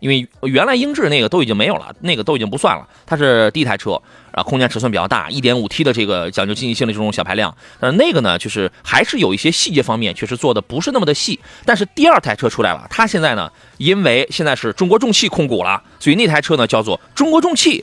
[0.00, 4.00] 因为原来英智那个都已经没有了，那个都已经不算了，它是第一台车
[4.32, 17.82] 啊，空间尺寸比较大，1.5T 的这个讲究经济性的这种小排量，但是那个呢，就是还是有一些细节方面确实做的不是那么的细，但是第二台车出来了，它现在呢，因为现在是中国重汽控股了，所以那台车呢叫做中国重汽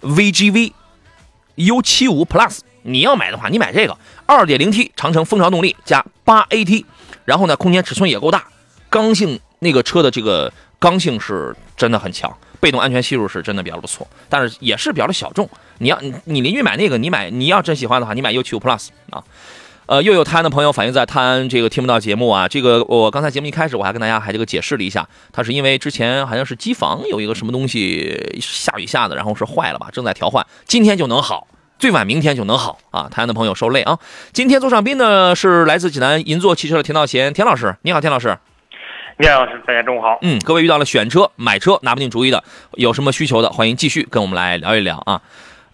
[0.00, 0.72] VGV
[1.56, 2.60] U75 Plus。
[2.82, 3.98] 你要买的话，你买这个
[4.28, 6.84] 2.0T 长城蜂巢动力加 8AT，
[7.24, 8.44] 然后呢，空间尺寸也够大，
[8.90, 15.48] 刚性那个车的这个刚性是真的很强，被动安全系数是真的比较不错，但是也是比较的小众。
[15.78, 19.24] 你要你邻居买那个，你买你要真喜欢的话，你买 U75 Plus 啊。
[19.86, 31.48] 呃，又有泰安的朋友反映在泰安这个听不到节目啊，这个我刚才节目一开始我还跟大家还这个解释了一下，他是因为之前好像是机房有一个什么东西下雨下的，然后是坏了吧，正在调换，今天就能好。
[31.78, 33.08] 最晚明天就能好啊！
[33.08, 33.98] 台湾的朋友受累啊！
[34.32, 38.36] 今天坐上宾呢是来自济南银座汽车的田道贤田老师，你好，田老师。
[39.18, 40.18] 田老师，大家中午好。
[40.22, 45.22] 嗯，各位遇到了选车、买车拿不定主意的，有什么需求的，欢迎继续跟我们来聊一聊啊。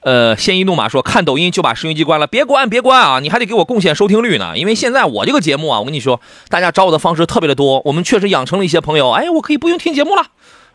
[0.00, 3.20] 呃，鲜衣怒马说看抖音就把收音机关了，别关别关啊！
[3.20, 10.26] 你还得给我贡献收听率呢，因为现在我这个节目啊，我跟你说，大家找我的方式特别的多，我们确实养成了一些朋友，哎，我可以不用听节目了。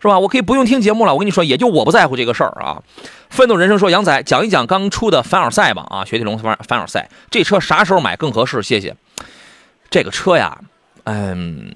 [0.01, 0.17] 是吧？
[0.17, 1.13] 我可以不用听节目了。
[1.13, 2.81] 我跟你说，也就我不在乎这个事儿啊。
[3.29, 8.63] 奋斗人生说：“杨仔讲一讲刚出的凡尔赛吧。”啊，雪铁龙凡凡尔赛这车啥时候买更合适？
[8.63, 8.95] 谢谢。
[9.89, 10.57] 这个车呀，
[11.03, 11.73] 嗯，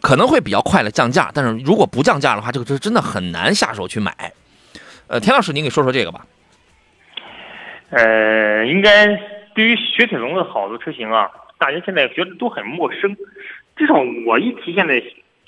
[0.00, 4.32] 可能会比较快的降价，但是如果不降价的话，这个车真的很难下手去买。
[5.08, 6.24] 呃，田老师，您给说说这个吧。
[7.90, 9.06] 呃，应该
[9.54, 11.28] 对于雪铁龙的好多车型啊，
[11.58, 13.14] 大家现在觉得都很陌生。
[13.76, 13.94] 至少
[14.26, 15.02] 我一提现在。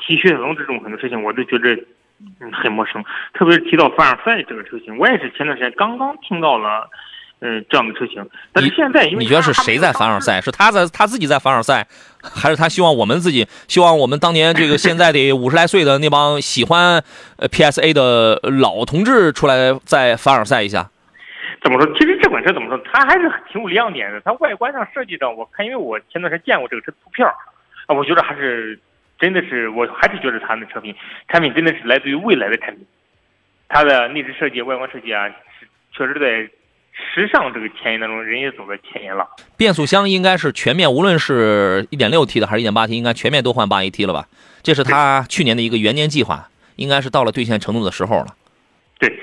[0.07, 1.75] 提雪铁龙这种很多事情，我都觉得
[2.41, 3.03] 嗯很陌生。
[3.35, 6.89] 特别是提到凡尔赛这个车型，我也是前段时间刚刚听到了，
[7.41, 8.25] 嗯这样的车型。
[8.53, 10.41] 但是现在，因为你觉得是谁在凡尔赛？
[10.41, 11.87] 是他在他自己在凡尔赛，
[12.23, 17.03] 还是他希望我们自己希望我们当年这个现在的五十来岁的那帮喜欢
[17.37, 20.89] 呃 PSA 的老同志出来再凡尔赛一下？
[21.63, 21.93] 怎么说？
[21.99, 22.81] 其实这款车怎么说？
[22.93, 24.21] 它还是挺有亮点的。
[24.21, 27.27] 它外观上设计上，我看，因为我前段时间见过这个车图片
[27.87, 28.79] 啊，我觉得还是。
[29.19, 30.95] 真的是，我还是觉得它的产品
[31.29, 32.87] 产品真的是来自于未来的产品，
[33.69, 36.51] 它的内饰设计、外观设计啊，是确实在
[36.93, 39.27] 时尚这个前沿当中，人也走在前沿了。
[39.57, 44.27] 变速箱应该是全面，无论是一点六 T 的还是一点八 T，应该全面都换八 AT 了吧？
[44.63, 48.37] 这是他去年的一个元年计划，应该是到了兑现承诺的时候了。
[48.99, 49.19] 对，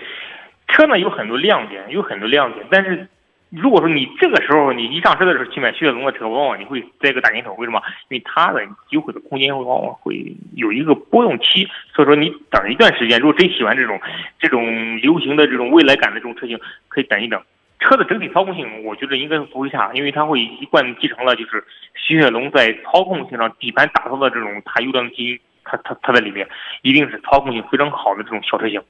[0.67, 3.07] 车呢有很多亮点，有很多亮点，但是。
[3.55, 7.53] 如果说你这个时候你一上车的时候去买雪铁龙的车，往往你会栽个大跟头。
[7.53, 7.79] 为什么？
[8.09, 13.19] 因为它的优惠的空间会往往会有一个波动期，所以说你等一段时间。
[13.19, 13.99] 如果真喜欢这种
[14.39, 17.39] 这种流行的这种未来感的这种车型，可以等一等。
[17.79, 21.63] 车的整体操控性，我觉得应该不会差，因为它会一贯继承了就是
[21.95, 26.47] 雪铁龙在操控性上底盘打造的这种它优良基因，它它它在里面
[26.81, 28.81] 一定是操控性非常好的这种小车型。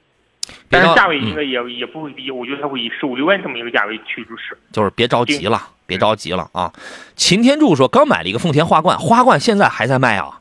[0.70, 4.58] 但是价位应该也也不会低，我觉得它会以十五六万这么一个价位去入市。
[4.72, 6.74] 就是别着急了，别着急了啊！
[7.16, 10.40] 秦天柱说刚买了一个丰田花冠，花冠现在还在卖啊。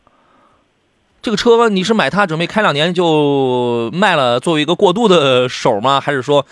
[1.21, 6.01] 这个车你是买它准备开两年就卖了，作为一个过渡的手吗？
[6.01, 6.45] 还是说，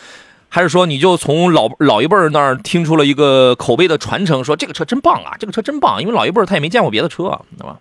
[0.48, 7.78] 还是说你就从老老一辈儿那儿听出了一个口碑的传承，说这个车真棒啊，这个车真棒，因为老一辈儿他也没见过别的车，对吧？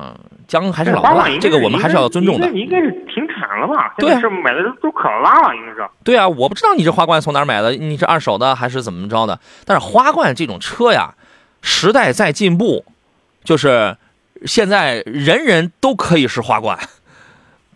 [0.00, 0.14] 嗯，
[0.46, 2.48] 姜还是老的，这个我们还是要尊重的。
[2.52, 3.94] 应该是停产了吧？
[3.98, 5.84] 对，是买的都可拉了，应该是。
[6.04, 9.40] 对啊，我不知道你这花冠从哪儿买的，你是二手的还是怎么着的？
[9.64, 11.14] 但是花冠这种车呀，
[11.62, 12.84] 时代在进步，
[13.42, 13.96] 就是
[14.44, 16.78] 现在人人都可以是花冠，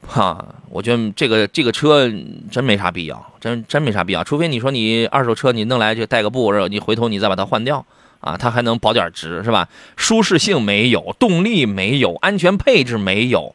[0.06, 2.08] 哈，我觉得这个这个车
[2.52, 7.84] 真没啥必要，真真没啥必要，除非你说你二手车你弄来就带个布，你回头你再把它换掉。
[8.22, 9.68] 啊，它还能保点值是吧？
[9.96, 13.54] 舒适性没有，动力没有，安全配置没有。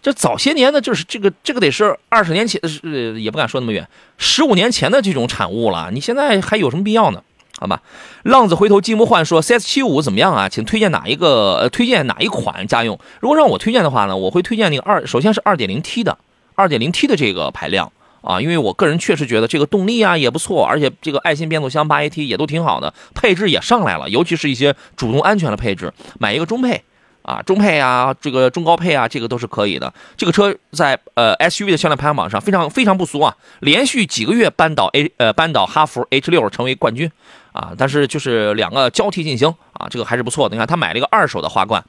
[0.00, 5.90] 这早些年的，就是这个这个得是二十年前，是也不敢说那么远，十五年前的这种产物了。
[5.92, 7.22] 你现在还有什么必要呢？
[7.58, 7.82] 好吧，
[8.24, 10.48] 浪子回头金不换说 CS 七五怎么样啊？
[10.48, 11.56] 请推荐哪一个？
[11.62, 12.98] 呃，推荐哪一款家用？
[13.20, 16.18] 如果让我推荐的话呢，我会推荐那个二，首先是二点零 T 的，
[16.54, 17.92] 二点零 T 的这个排量。
[18.24, 26.82] 啊，因为我个人确实觉得这个动力啊也不错，而且这个爱信变速箱八 AT 也都挺好的，配置也上来了，尤其是一些主动安全的配置，买一个中配
[27.20, 29.92] 啊，中配啊，这个中高配啊，这个都是可以的。
[30.16, 37.10] 这个车在呃 SUV 的销量排行榜上非常非常不俗啊，连续几个月扳倒 A 呃扳倒哈弗 H 六成为冠军
[37.52, 40.54] 啊，但是就是两个交替进行啊，这个还是不错的。
[40.54, 41.84] 你看他买了一个二手的花冠。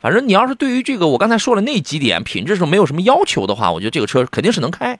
[0.00, 4.96] 反正你要是对于这个我刚才说的那几点品质上没有什么要求的话，我觉得这个车肯定是能开，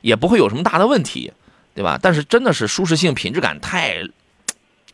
[0.00, 1.32] 也不会有什么大的问题，
[1.74, 1.98] 对吧？
[2.00, 4.02] 但是真的是舒适性、品质感太，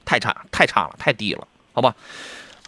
[0.04, 1.94] 太差、太差了，太低了，好吧？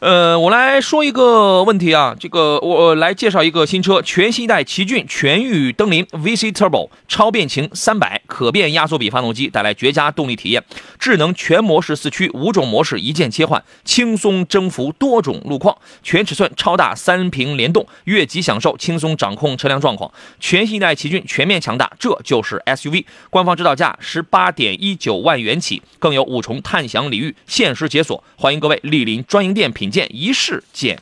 [0.01, 10.63] 呃，我来说一个问题啊，这个我来介绍一个新车，全新一代奇骏全域登临 VC Turbo 超变擎三百可变压缩比发动机，带来绝佳动力体验，
[11.01, 23.05] 智能全模式四驱，五种模式一键切换，轻松征服多种路况，全尺寸超大三屏联动，越级享受轻松掌控车辆状况，全新一代奇骏全面强大，这就是 SUV。
[23.31, 29.88] 官方指导价十八点一九万元起，更有五重探享礼遇，限时解锁，欢迎各位莅临专营店品。
[29.91, 31.01] 见一试见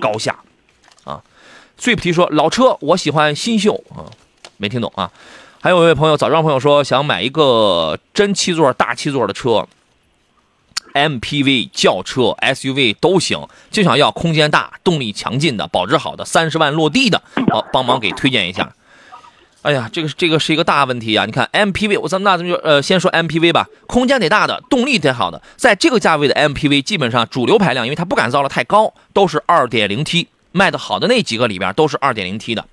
[0.00, 0.38] 高下，
[1.04, 1.22] 啊
[1.76, 4.08] 醉菩提说老车我喜欢新秀啊，
[4.56, 5.10] 没听懂啊。
[5.60, 9.66] 还有一位朋友，早上朋友说想买一个真七座大七座的车
[10.94, 17.20] ，MPV 轿车 SUV 都行，就想要空间大、动力强劲的、保值好的、三十万落地的，
[17.50, 18.74] 好帮忙给推荐一下。
[19.66, 21.26] 哎呀，这个这个是一个大问题啊！
[21.26, 32.64] 你看 MPV，我咱们那咱们就呃先说 MPV 吧，空间得大的，动力得好的，在这个价位的 MPV，基本上主流排量，因为它不敢造的太高，都是 2.0T，卖的好的那几个里边都是 2.0T 的，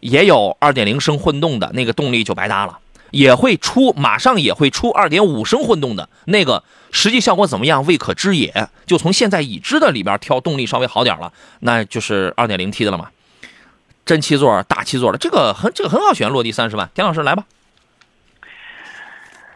[0.00, 2.80] 也有2.0升混动的，那个动力就白搭了，
[3.12, 13.06] 也会出，马上也会出2.5升混动的，那个实际效果怎么样未可知也，就从现在已知的里边挑动力稍微好点了，那就是 2.0T 的了嘛。
[14.04, 16.90] 真七座、大七座的，这个很这个很好选，落地三十万。
[16.94, 17.44] 田老师来吧。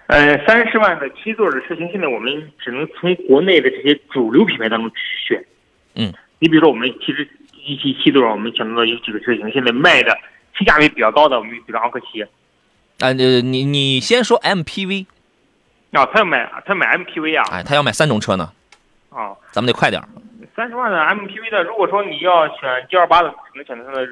[0.06, 4.88] 呃，三十万的七座的车型，现在我们只能从国内的这些主流品牌当中
[5.26, 5.44] 选。
[5.96, 7.28] 嗯，你比如说，我们其实
[7.64, 10.16] 一汽七座，我们想到有几个车型，现在卖的
[10.56, 12.22] 性价比比较高的，我们比如昂科旗。
[13.00, 15.06] 啊，你你你先说 MPV。
[15.90, 17.42] 啊，他要买他买 MPV 啊？
[17.50, 18.52] 哎，他要买三种车呢。
[19.10, 20.00] 啊，咱们得快点。
[20.54, 24.06] 三十万的 MPV 的，如果说你要选 G 二八的，可能选择它的。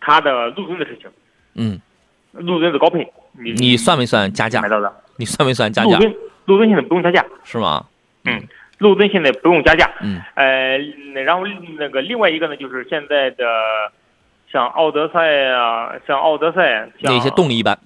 [0.00, 1.10] 它的陆尊的事情，
[1.54, 1.80] 嗯，
[2.32, 4.60] 陆尊的高配，你你算没算加价？
[4.60, 5.90] 买到的，你算没算加价？
[5.90, 6.14] 陆尊，
[6.46, 7.86] 陆尊现在不用加价，是吗？
[8.24, 8.42] 嗯，
[8.78, 10.78] 陆尊现在不用加价，嗯，呃，
[11.24, 11.46] 然后
[11.78, 13.44] 那个另外一个呢，就是现在的
[14.50, 17.78] 像奥德赛啊，像奥德赛，那些动力一般，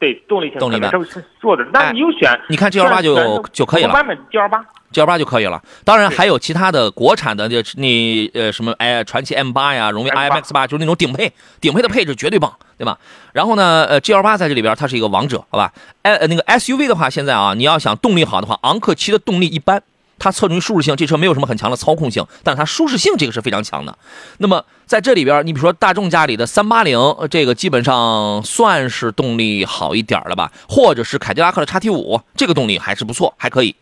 [0.00, 0.90] 对，动力动力一般，
[1.38, 4.64] 做的，那你有选，你看 G L 八就就可以了，版本 G L 八。
[4.90, 12.98] G L 八就可以了，当然还有其他的国产的，就你呃什么哎传奇 M 八呀，荣威 I M X 八，就是那种顶配，顶配的配置绝对棒，对吧？
[13.34, 15.70] 然后呢，呃 G L 八在这里边它是一个王者，好吧？
[16.02, 19.80] 哎那个 S U V 的话，现在啊你要想动力好的话，昂克旗的动力一般，
[20.18, 23.96] 它侧重于舒适性，这车没有什么很强的操控性，但是它舒适性这个是非常强的。
[24.38, 26.98] 那么在这里边，你比如说大众家里的三八零，
[27.30, 30.50] 这个基本上算是动力好一点了吧？
[30.68, 33.76] 或者是凯迪拉克的叉 T 五，这个动力还是不错，还可以。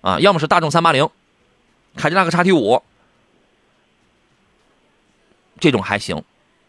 [0.00, 1.06] 啊，要么是大众三八零，
[1.96, 2.82] 凯迪拉克叉 T 五，
[5.58, 6.24] 这种还行。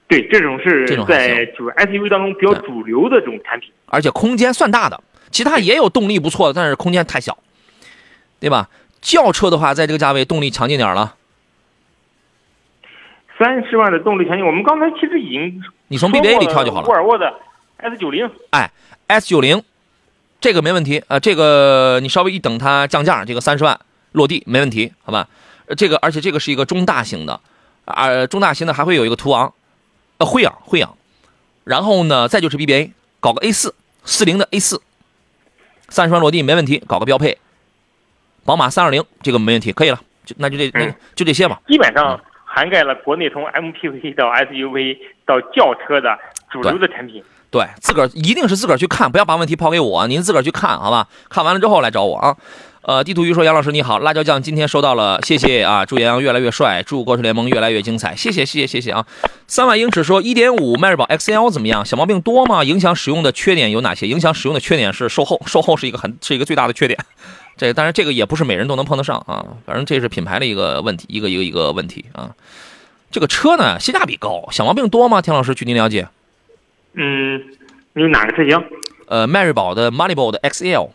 [0.10, 5.02] 对，这种是这种在就是 SUV 当中比较主流的这种产品，而且空间算大的。
[5.32, 7.38] 其他也有动力不错的，但是空间太小，
[8.42, 8.68] 对吧？
[9.00, 11.16] 轿车的话，在这个价位动力强劲点了。
[13.42, 16.88] 三十万的动力强劲，我们刚才其实已经你从 BBA 里挑就好了。
[16.88, 17.34] 沃尔沃的
[17.78, 18.72] S 九零，哎
[19.08, 19.64] ，S 九零。
[20.40, 23.80] 这个没问题啊，这个你稍微一等它降价，这个三十万
[24.12, 25.28] 落地没问题，好吧？
[25.78, 27.40] 这个而且这个是一个中大型的，
[27.86, 29.54] 啊，中大型的还会有一个途昂，
[30.18, 30.96] 呃，辉昂，辉昂，
[31.64, 34.82] 然后呢，再就是 BBA，搞个 A 四四零的 A 四，
[35.90, 37.38] 三十万落地没问题，搞个标配，
[38.44, 42.20] 宝马三二零这个没问题，可以了，就那就这那就这些吧，基本上
[42.54, 46.18] 涵盖了国内从 MPV 到 SUV 到轿车的
[46.52, 47.24] 主流的产品。
[47.50, 51.08] 对，自个儿一定是自个儿去看，不要把问题抛给我，您自个儿去看好吧？
[51.30, 52.36] 看完了之后来找我啊。
[52.84, 55.86] 呃，地图鱼说：“杨老师你好，辣椒酱今天收到了，谢谢啊！
[55.86, 59.06] 祝杨洋越来越帅，祝国车联盟越来越精彩，谢谢谢谢谢谢啊！”
[59.46, 61.86] 三万英尺说：“一点五迈锐宝 XL 怎么样？
[61.86, 62.64] 小毛病多吗？
[62.64, 64.08] 影响使用的缺点有哪些？
[64.08, 66.98] 影响使用的缺点是售后，售后是一个很是一个最大的缺点。
[67.58, 72.36] 这当然这个也不是每人都能碰得上啊，反正这是品牌的一个问题，一个一个一个问题啊。
[73.12, 75.22] 这个车呢性价比高，小毛病多吗？
[75.22, 76.08] 田老师，据您了解。”
[76.94, 77.42] 嗯，
[77.94, 78.62] 你哪个车型？
[79.08, 80.90] 呃，迈锐宝的 Moneybold XL。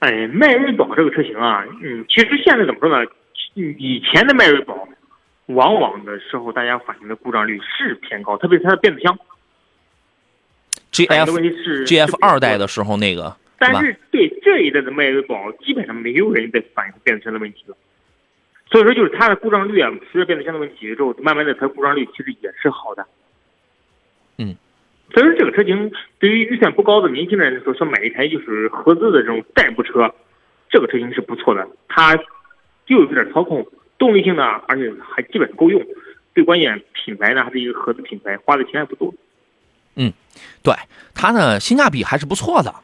[0.00, 3.04] 哎，迈锐宝这个车型啊，嗯，其实现在怎么说呢？
[3.54, 4.76] 以前的迈锐宝，
[5.46, 9.16] 往往的时候大家反映的故障率是偏高，特别是它的变速箱。
[10.90, 11.38] G F
[11.84, 17.76] G F 二代的时候那个，但是对这一代的迈锐宝，基本上没有人在反映变速箱的问题了。
[18.70, 23.06] 所以说，就是它的故障率啊，随着变速箱的问题之后，慢慢的它故障率其实也是好的。
[24.38, 24.56] 嗯，
[25.12, 30.12] 所以说这个车型对于预算不高的年轻人来说，想买一台就是合资的这种代步车，
[30.68, 31.68] 这个车型是不错的。
[31.88, 32.18] 它
[32.86, 33.64] 又有点操控，
[33.96, 35.80] 动力性呢，而且还基本够用。
[36.34, 39.14] 最关键，品牌呢还是一个合资品牌，花的钱还不多。
[39.94, 40.12] 嗯
[40.64, 40.74] 对
[41.14, 42.74] 它呢性价比还是不错的。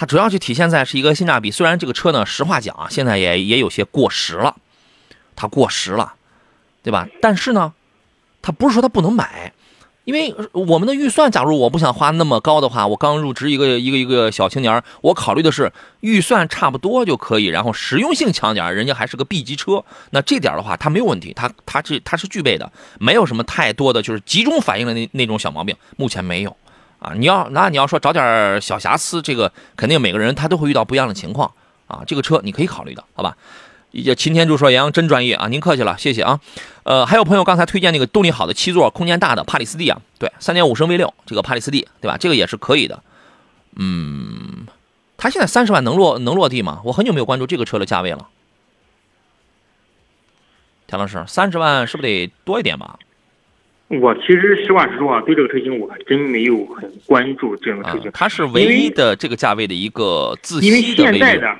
[0.00, 4.56] 它主要就体现在是一个性价比，虽然这个车呢，实话讲啊，现在也也有些过时了，
[5.36, 6.14] 它过时了，
[6.82, 7.06] 对吧？
[7.20, 7.74] 但是呢，
[8.40, 9.52] 它不是说它不能买，
[10.04, 26.56] 因为我们的预算，假如我不想花那么高的话，我刚入职一个一个一个小青年，我考虑的是预算差不多就可以，然后实用性强点，人家还是个 B 级车，那这点的话，它没有问题，它它是它是具备的，没有什么太多的就是集中反应的那那种小毛病，目前没有。
[27.00, 31.50] 啊，你要那你要说找点小瑕疵，这个肯定每个人他都会遇到不一样的情况
[31.86, 32.02] 啊。
[32.06, 33.36] 这个车你可以考虑的，好吧？
[33.90, 36.38] 也擎天柱说杨洋真专业啊，您客气了，谢谢啊。
[36.84, 42.16] 呃，还有朋友刚才推荐那个动力好的七座、空间大的帕里斯蒂啊，对，三点五升 V 六这个帕里斯蒂，对吧？
[42.16, 43.02] 这个也是可以的。
[43.74, 44.66] 嗯，
[45.16, 46.82] 它现在三十万能落能落地吗？
[46.84, 48.28] 我很久没有关注这个车的价位了。
[50.86, 52.98] 田老师，三十万是不是得多一点吧？
[53.90, 58.08] 我其实实话实说啊，对这个车型我还真没有很关注这种车型。
[58.08, 61.56] 啊、它是唯一的这个价位的一个自因为吸的现 V 六在的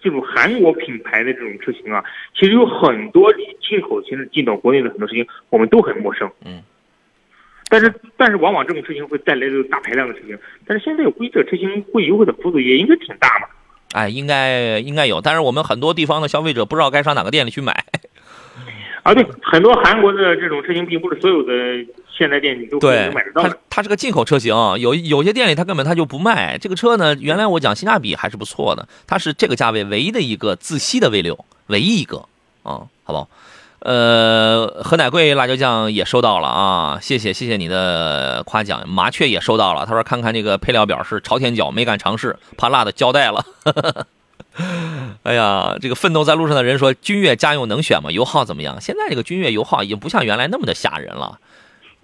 [0.00, 2.04] 这种韩国品牌的这种车型啊，
[2.38, 3.32] 其实有很多
[3.68, 6.30] 进口其实进到国内的很多车型，我们都很陌生。
[6.44, 6.62] 嗯。
[7.68, 13.48] 但是但是往往这种车型会带来这个大排量的车型，但是现在我估计这个车型会优惠的幅度也应该挺大嘛。
[13.94, 17.84] 哎，应该应该有，但是我们很多地方的消费者不知道该上哪个店里去买。
[19.04, 21.52] 啊，对，很多韩国的这种车型，并不是所有的
[22.10, 23.58] 现代店你都可对能买得，到它的。
[23.68, 27.14] 它是个进口车型，有有些店里它根本它就不卖这个车呢。
[27.20, 32.16] 原来我讲性价比还是不错的，它是这个价位唯一的一个自吸的 V 六，唯一一个
[32.62, 33.28] 啊，好不好？
[33.80, 38.88] 呃，何乃贵辣椒酱也收到了啊，谢谢谢谢你的夸奖。
[38.88, 43.44] 麻雀也收到了，他说看看这个配料表是朝天椒，没敢尝试，怕辣的交代了。
[45.24, 48.10] 哎呀，这个奋斗在路上的人说，君越家用能选吗？
[48.10, 48.80] 油耗怎么样？
[48.80, 51.38] 现在这个君越油耗已经不像原来那么的吓人了。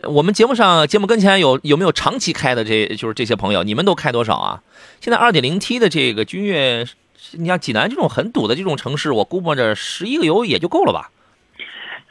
[0.05, 4.63] 我们节目上节目跟前有有没有长期开的这就是这些朋友，你们都开多少啊？
[5.01, 6.87] 现在二点零 T 的这个君越，
[7.33, 11.11] 你像济南这种很堵的这种城市，我估摸着十一个油也就够了吧？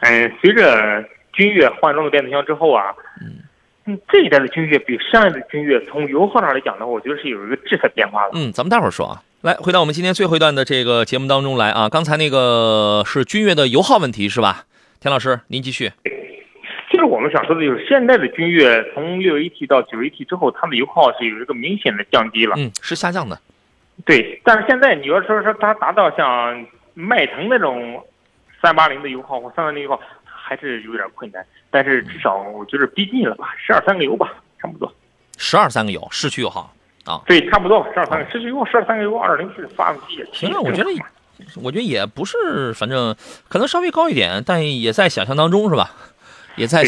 [0.01, 2.93] 嗯，随着君越换装了变速箱之后啊，
[3.85, 8.33] 嗯，这一代的君越比上一代的君越从油耗上来讲的话，我觉得是有一个质的变化的。
[8.35, 9.21] 嗯，咱们待会儿说啊。
[9.41, 11.87] 来，回到我们今天最后一段的这个节目当中来啊。
[11.87, 14.65] 刚才那个是君越的油耗问题是吧？
[14.99, 15.89] 田老师，您继续。
[16.91, 22.55] 其实我们想说的就是，现在的君越从六 AT 到九 AT 之后，它的油耗是有一个明显的降低了。
[22.57, 23.39] 嗯，是下降的。
[24.05, 28.05] 对，但是现在你要说说它达到像迈腾那种
[28.61, 31.45] 三八零的油耗或三三零油耗，还是有点困难。
[31.71, 34.93] 但是至少我觉得逼近了吧，十二三个油吧，差不多。
[35.37, 36.75] 十二三个油，市区油耗。
[37.05, 40.89] 啊，对，差不多十二三个，市区油十二三个油，二零 T 的发动机也行了，我觉得，
[41.61, 43.15] 我觉得也不是，反正
[43.47, 45.91] 可能稍微高一点，但也在想象当中是吧？
[46.55, 46.83] 也在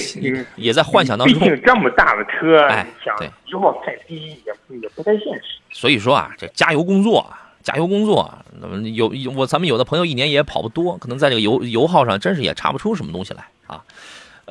[0.58, 1.40] 也在幻想当中。
[1.40, 5.58] 毕竟这么大的车，哎，想油耗太低也也不太现实。
[5.72, 7.26] 所以说啊，这加油工作，
[7.64, 13.82] 加油工作，那么有我咱们有的朋友一年也跑不多，可能在这个油油耗上真是也查不出什么东西来啊。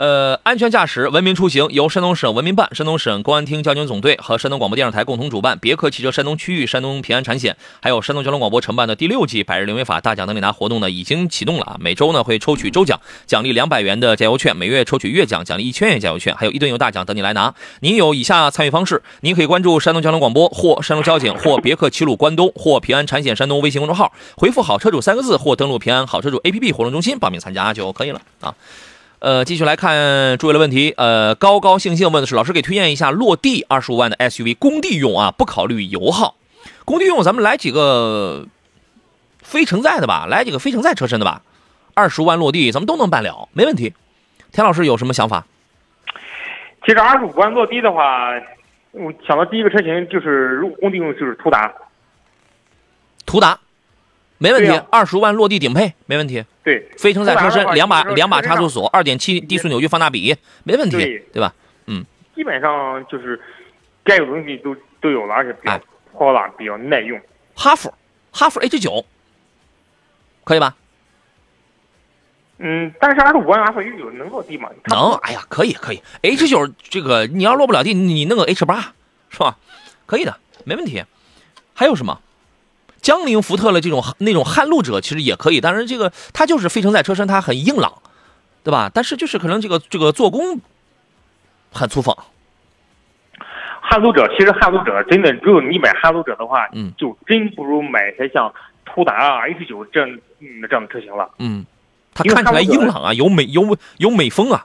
[0.00, 11.76] 呃，安全驾驶，文明出行，由山东省文明办、山东省公安厅交警总队和山东广播电视台共同主办，别克汽车山东区域、山东平安产险，还有山东交通广播承办的第六季百日零违法大奖等你拿活动呢，已经启动了啊！
[11.78, 17.54] 每周呢会抽取周奖，奖励两百元的加油券；每月抽取月奖，奖励一千元加油券，还有一吨油大奖等你来拿。
[17.80, 28.54] 您有以下参与方式：您可以关注山东交通广播或山东交警或别克齐鲁关东或平安产险山东微信公众号，回复“好车主”三个字，或登录平安好车主 APP 活动中心报名参加就可以了啊。
[29.20, 30.94] 呃，继续来看诸位的问题。
[30.96, 36.37] 呃，高高兴兴问的是，老师给推荐一下落地二十五万的 SUV，工地用啊，不考虑油耗。
[36.87, 38.46] 工地用，咱们来几个
[39.42, 41.42] 非承载的吧，来几个非承载车身的吧。
[41.92, 43.92] 二十五万落地，咱们都能办了，没问题。
[44.52, 45.44] 田老师有什么想法？
[46.87, 48.30] 其实二十五万落地的话，
[48.92, 51.70] 我想到第一个车型就是，如果工地用就是途达。
[53.26, 53.61] 途达，
[54.41, 54.70] 没问题。
[54.70, 56.45] 啊二十五万落地顶配，没问题。
[56.64, 60.34] 对，非承载车身，两把两把差速锁，二点七低速扭矩放大比，
[60.64, 61.55] 没问题，对对吧？
[62.34, 63.38] 基本上就是
[64.03, 65.80] 该有的东西都都有了，而且比较哎
[66.12, 67.20] 泼辣，比较耐用。
[67.55, 67.93] 哈弗，
[68.32, 69.05] 哈弗 H 九，
[70.43, 70.74] 可以吧？
[72.59, 74.70] 嗯，但是二十五万 F 九能落地吗？
[74.86, 76.03] 能，哎呀，可以可以。
[76.22, 78.95] H 九这个你要落不了地，你弄个 H 八
[79.28, 79.59] 是吧？
[80.07, 80.34] 可以的，
[80.64, 81.05] 没问题。
[81.74, 82.20] 还有什么？
[83.01, 87.92] 江铃福特的这种那种撼路者其实也可以，但是这个它就是非承载车身，它很硬朗，
[88.62, 88.90] 对吧？
[88.92, 90.61] 但是就是可能这个这个做工
[91.72, 92.16] 很粗放。
[93.80, 98.53] 撼路者其实撼路者真的，如果你买撼路者的话，嗯，就真不如买些像
[98.84, 101.28] 途达啊、H 九这样嗯这样的车型了。
[101.38, 101.66] 嗯，
[102.14, 104.64] 它看起来硬朗啊，有美有有美风啊，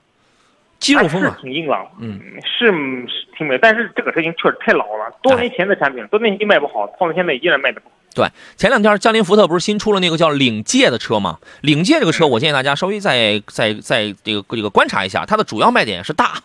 [0.77, 1.88] 肌肉风啊，挺硬朗。
[1.99, 2.69] 嗯，是
[3.07, 7.95] 是挺美，但是这个车型确实太老了，多年前的产品，多年前卖不好，放到现在依然卖的不好。
[8.16, 11.38] 对，前两天江铃福特不是新出了那个叫领界的车吗？
[11.59, 16.41] 领界这个车，我建议大家稍微再再再这个这个观察一下，它的主要卖点是大，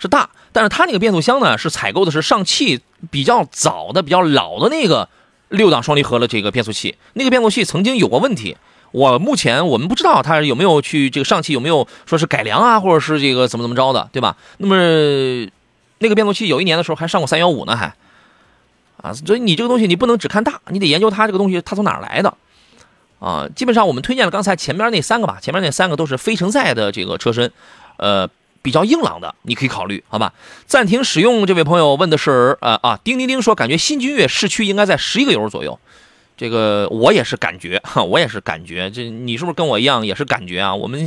[0.00, 2.80] 是大，但是它那个变速箱呢是采购的是上汽
[3.12, 5.08] 比较早的、比较老的那个
[5.50, 8.56] 六档双离合的这个变速器，那个变速器曾经有过问题，
[8.90, 14.36] 我目前我们不知道它有没有去这个上汽有没有说是改良啊，或者是这个怎么怎么着的，对吧？
[14.58, 15.48] 那么
[15.98, 17.94] 那个变速器有一年的时候还上过三幺五呢，还。
[19.04, 22.34] 啊，所以你这个东西你不能只看大，你得研究它这个东西它从哪儿来的，
[23.18, 27.52] 啊，基本上我们推荐了刚才前面那三个吧，前面那三个都是非承载的这个车身，
[27.98, 28.26] 呃，
[28.62, 30.32] 比较硬朗的，你可以考虑，好吧？
[30.66, 35.78] 暂停使用，这位朋友问的是，呃啊，叮叮叮说感觉新君越市区应该在十一个油左右。
[36.36, 40.74] 这个我也是感觉 哈，我也是感觉，这你是不是跟我一样也是感觉啊？
[40.74, 41.00] 我们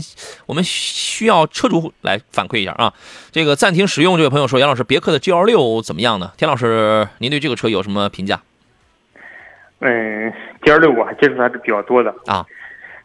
[0.46, 2.94] 我们需要车主来反馈一下啊。
[3.32, 6.32] 这个暂停使用，这位朋友说，杨老师，别克的 G L 六怎么样呢？
[6.38, 8.42] 田老师，您对这个车有什么评价？
[9.80, 10.32] 嗯
[10.64, 12.46] ，G L 六我还接触还是比较多的啊。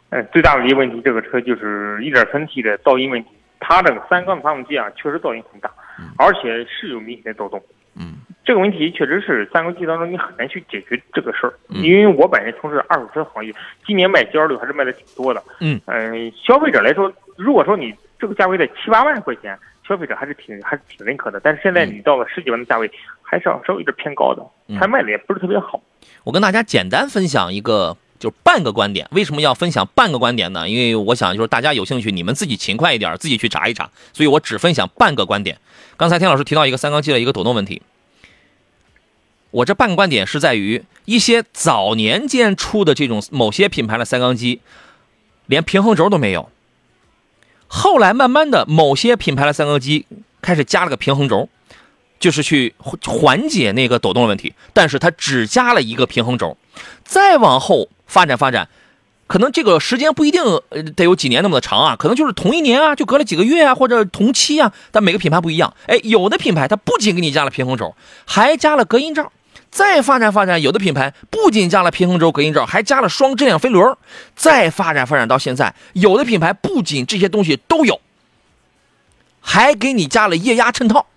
[0.09, 5.69] 嗯，最大的一个问题，这个车就是一点三 T 的噪音问题，它这个三缸发动机啊，确实噪音很大，
[6.17, 7.61] 而且是有明显的抖动。
[7.95, 8.15] 嗯。
[8.45, 13.53] 这个问题确实是三个季当中你很难去解决这个事儿，因为我本人从事二手车行业，
[13.87, 15.41] 今年卖 G 二六还是卖的挺多的。
[15.59, 21.39] 嗯嗯，消费者来说，如果说你这个价位在七八万块钱，消费者还是挺还是挺认可的。
[21.41, 22.91] 但是现在你到了十几万的价位，
[23.21, 24.43] 还是要稍微有点偏高的，
[24.77, 25.81] 它卖的也不是特别好。
[26.25, 29.07] 我跟大家简单分享一个，就是半个观点。
[29.11, 30.67] 为什么要分享半个观点呢？
[30.67, 33.89] 因为我想就是大家有兴趣，你们自己勤快一点，自己去查一查。
[34.11, 35.57] 所以我只分享半个观点。
[35.95, 37.81] 刚才田老师提到一个三缸机的一个抖动问题。
[39.53, 44.61] 我这半个观点是在于一些早年间出的这种某些品牌的三缸机，
[45.45, 46.49] 连平衡轴都没有。
[47.67, 50.07] 后来慢慢的，某些品牌的三缸机
[50.41, 51.49] 开始加了个平衡轴，
[52.19, 52.73] 就是去
[53.05, 54.55] 缓解那个抖动的问题。
[54.73, 56.57] 但是它只加了一个平衡轴，
[57.03, 58.69] 再往后发展发展，
[59.27, 60.43] 可能这个时间不一定
[60.95, 64.73] 得有几年那么的长啊，可能就是同一年啊，就隔了几个月啊，或者同期啊。
[64.89, 67.95] 但每个品牌不一样，哎，有的品牌它不仅给你加了平衡轴，
[68.25, 69.31] 还加了隔音罩。
[69.73, 73.97] 再发展发展，有的品牌不仅加了平衡轴、隔音罩，还加了双质量飞轮。
[74.35, 77.99] 再发展发展到现在，有的品牌不仅这些东西都有，
[79.41, 81.07] 还给你加了液压衬套。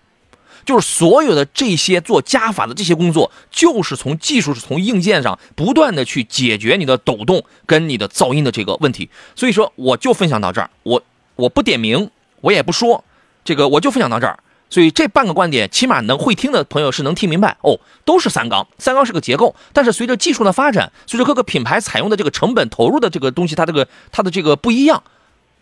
[0.64, 9.10] 就是所有的这些做加法的这些工作，就是从技术、是从硬件上不断的去解决你的抖动跟你的噪音的这个问题。
[9.36, 11.02] 所以说，我就分享到这儿，我
[11.36, 13.04] 我不点名，我也不说
[13.44, 14.40] 这个，我就分享到这儿。
[14.68, 17.78] 所以这半个观点，起码能会听的朋友是能听明白哦。
[18.04, 25.02] 都是三缸，三缸是个结构，但是随着技术的发展，随着各个品牌采用的这个成本投入的这个东西，它这个它的这个不一样，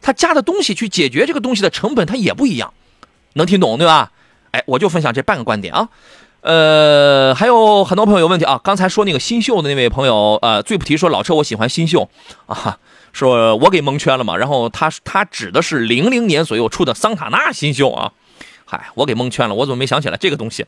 [0.01, 2.73] 它加的东西去解决这个东西的成本它也不一样，
[3.35, 4.13] 能听懂对吧？
[4.53, 5.89] 哎，我就分享这半个观点啊。
[6.43, 8.61] 呃，还有很多朋友有问题啊。
[8.63, 12.11] 刚才说那个新秀的那位朋友，呃，最不提说老车我喜欢新秀
[12.47, 12.79] 啊，
[13.15, 14.37] 说我给蒙圈了嘛。
[14.37, 18.13] 然后他他指的是零零年左右出的桑塔纳新秀啊。
[18.65, 20.67] 嗨，我给蒙圈了，我怎么没想起来这个东西？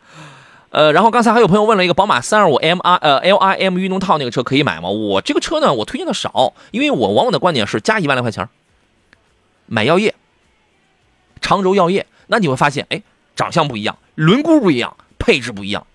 [0.70, 4.88] 呃，然后刚才还有朋友问了一个宝马三二五 M R 呃 L I M 运动套那个车可以买吗？
[4.90, 8.48] 我这个车呢，我推荐的少，因为我往往的观点是加一万来块钱
[9.66, 10.14] 买药业，
[11.40, 13.02] 长轴药业，那你会发现，哎，
[13.34, 15.86] 长相不一样，轮毂不一样，配置不一样。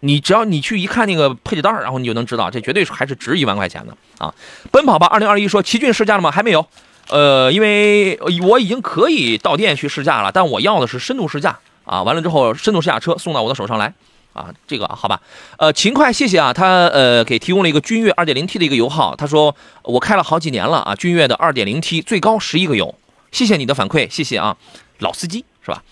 [0.00, 4.32] 你只要你去一看那个配置单，然后你就能知道，这绝对是还是值一万块钱的啊！
[4.70, 6.30] 奔跑吧二零二一说奇骏试驾了吗？
[6.30, 6.68] 还没有。
[7.08, 12.02] 呃，因为我已经可以到店去试驾了，但我要的是深度试驾啊！
[12.02, 13.94] 完了之后，深度试驾车送到我的手上来
[14.32, 14.52] 啊！
[14.66, 15.20] 这个好吧？
[15.58, 16.52] 呃，勤快，谢谢啊！
[16.52, 22.94] 他呃给提供了一个君越 2.0T 的一个油耗，他说我开了好几年了啊，君越的 2.0T 最高十一个油，
[23.30, 24.56] 谢谢你的反馈，谢谢啊，
[24.98, 25.82] 老司机是吧？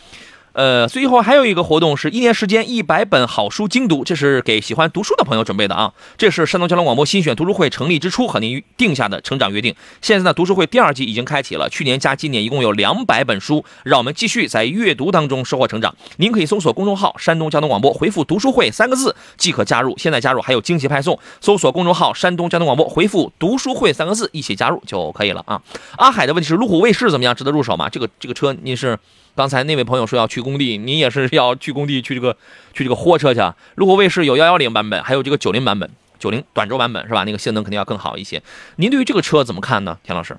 [0.55, 5.93] 呃，最后还有一个活动是一年时间一百本好书精读，这是给喜欢读书的朋友准备的啊。
[6.17, 9.75] 这是山东交通广播新选读书会成立之初和您定下的成长约定。
[10.01, 15.93] 现在呢，读书会第二季已经开启了，去年加今年一共有两百本书，让我们继续在阅读当中收获成长。
[16.19, 19.99] 您可以搜索公众号“山东交通广播”，回复“读书会”三个字即可加入。
[19.99, 25.61] 现在加入还有惊喜派送，搜索公众号“山东交通广播”，回复“读书会”三个字一起加入就可以了啊。
[25.97, 27.89] 阿海的问题是路虎卫士怎么样，值得入手吗？
[27.89, 28.97] 这个这个车您是
[29.37, 32.37] 刚才那位朋友说要去工地，你也是要去工地去这个
[32.73, 33.41] 去这个货车去。
[33.75, 37.25] 路虎卫士有幺幺零版本，还有这个九零版本，九零短轴版本是吧？
[37.25, 38.41] 那个性能肯定要更好一些。
[38.77, 40.37] 您对于这个车怎么看呢，田老师？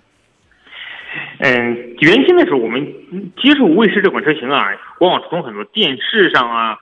[1.39, 2.85] 嗯，原先的时候我们
[3.41, 4.67] 接触卫士这款车型啊，
[4.99, 6.77] 往往是从很多电视上啊，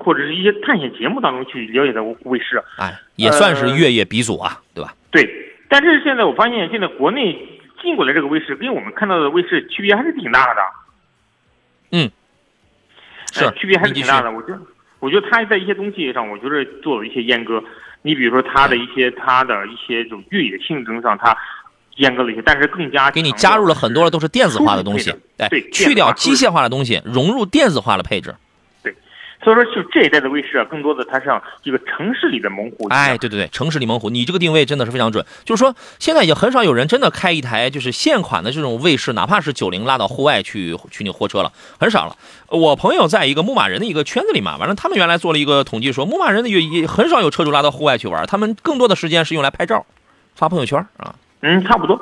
[0.00, 2.62] 或者是一些探险节目当中去了解到卫士。
[2.78, 4.94] 哎，也算是越野鼻祖啊，对吧？
[5.10, 5.28] 对。
[5.68, 7.36] 但是现在我发现，现在国内
[7.82, 10.60] 进过来这个卫士，跟我们看到的卫士区别还是挺大的。
[11.94, 12.10] 嗯，
[13.32, 14.30] 是区别还是挺大的。
[14.30, 14.60] 我觉得，
[14.98, 17.62] 我觉得它在一些东西上，我觉得做了一些阉割。
[18.02, 21.36] 你比如说，它的一些它的一些这种越野性能上，它。
[21.98, 25.14] 阉割了一些，但是更加给你加入了很多的都是电子化的东西，
[25.48, 28.34] 对，去掉机械化的东西，融入电子化的配置。
[29.44, 32.88] 对，所以说就这一代的卫士啊，更多的它像这个城市里的猛虎。
[32.88, 35.24] 哎，对对对，城市里猛虎，你这个定位真的是非常准。
[35.44, 42.16] 就是说，现在已经很少有人真的开一台就是现款的这种卫士，哪怕是九零拉到户外去去那货车了，很少了。
[42.48, 49.84] 我朋友在一个牧马人的一个圈子里嘛，反正他们原来做了一个统计，说牧马人的也也很少有车主拉到户外去玩，他们更多的时间是用来拍照、
[50.34, 51.14] 发朋友圈啊。
[51.40, 52.00] 嗯，差不多，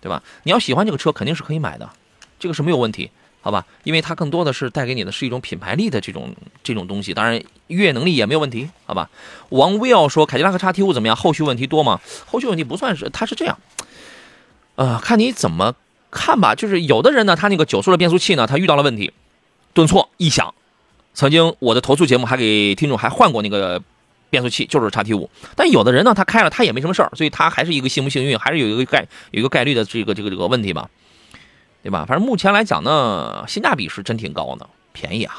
[0.00, 0.22] 对吧？
[0.44, 1.90] 你要喜欢这个车，肯定是可以买的，
[2.38, 3.10] 这个是没有问题，
[3.46, 3.64] 好吧？
[3.84, 6.34] 因为它更多的是带给你的是一种品牌力的这种
[6.64, 9.08] 这种东西，当然越野能力也没有问题，好吧？
[9.50, 11.16] 王威要说凯迪拉克叉 T 五怎么样？
[11.16, 12.00] 后续问题多吗？
[12.26, 13.56] 后续问题不算是，它是这样，
[14.74, 15.76] 呃，看你怎么
[16.10, 16.56] 看吧。
[16.56, 19.12] 就是有的人呢，他那个九速的变速器呢，他遇到了问题，
[19.74, 20.52] 顿挫异响。
[21.14, 23.80] 曾经我的投诉节目还给听众还换过那个。
[24.28, 30.90] 变速器就是叉 T 五，但有的人呢，他开了他也没什么事儿，所以他还是一个幸不幸运，还是有一个概有一个概率的这个这个这个问题吧，
[31.86, 32.04] 对吧？
[32.04, 35.36] 反正目前来讲呢，性价比是真挺高的，便宜啊。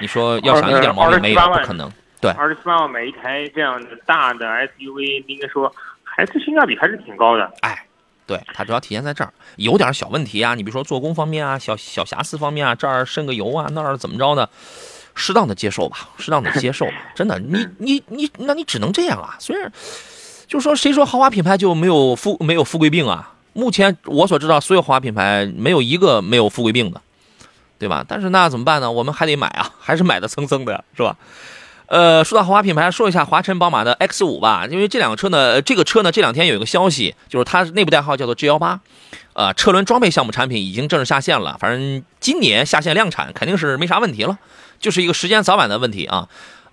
[0.00, 1.88] 你说要想一点毛病没有，不可能。
[2.20, 5.72] 对，二十七万买一台这样的大的 SUV，应该说
[6.02, 7.48] 还是性价比还是挺高的。
[7.60, 7.86] 哎，
[8.26, 14.48] 对，它主要体现在这儿，有点小问题啊，你比如说做工方面啊，小小瑕疵方面啊，这儿渗个油啊，那儿怎么着呢？
[15.14, 19.36] 适当的接受吧，适当的接受吧，真的，你 你你，那你只能这样啊。
[19.38, 19.70] 虽然，
[20.48, 23.31] 就是说，谁说豪华品牌就没有富没有富贵病啊？
[23.52, 27.00] 目前我所知道，所有豪华品牌没有一个没有富贵病的，
[27.78, 28.04] 对吧？
[28.06, 28.90] 但是那怎么办呢？
[28.90, 31.16] 我们还得买啊， 还是买的蹭蹭的，是吧？
[31.86, 38.80] 呃，说到豪华品牌，说一下华晨宝马的 X 五吧，因为这两个车呢，这个车呢这两天有一个消息，就是它内部代号叫做 G 幺八，
[39.34, 44.38] 呃，车轮装备项目产品已经正式下线了，反正今年下线量产肯定是没啥问题了。
[44.80, 46.28] 就是一个时间早晚的问题啊，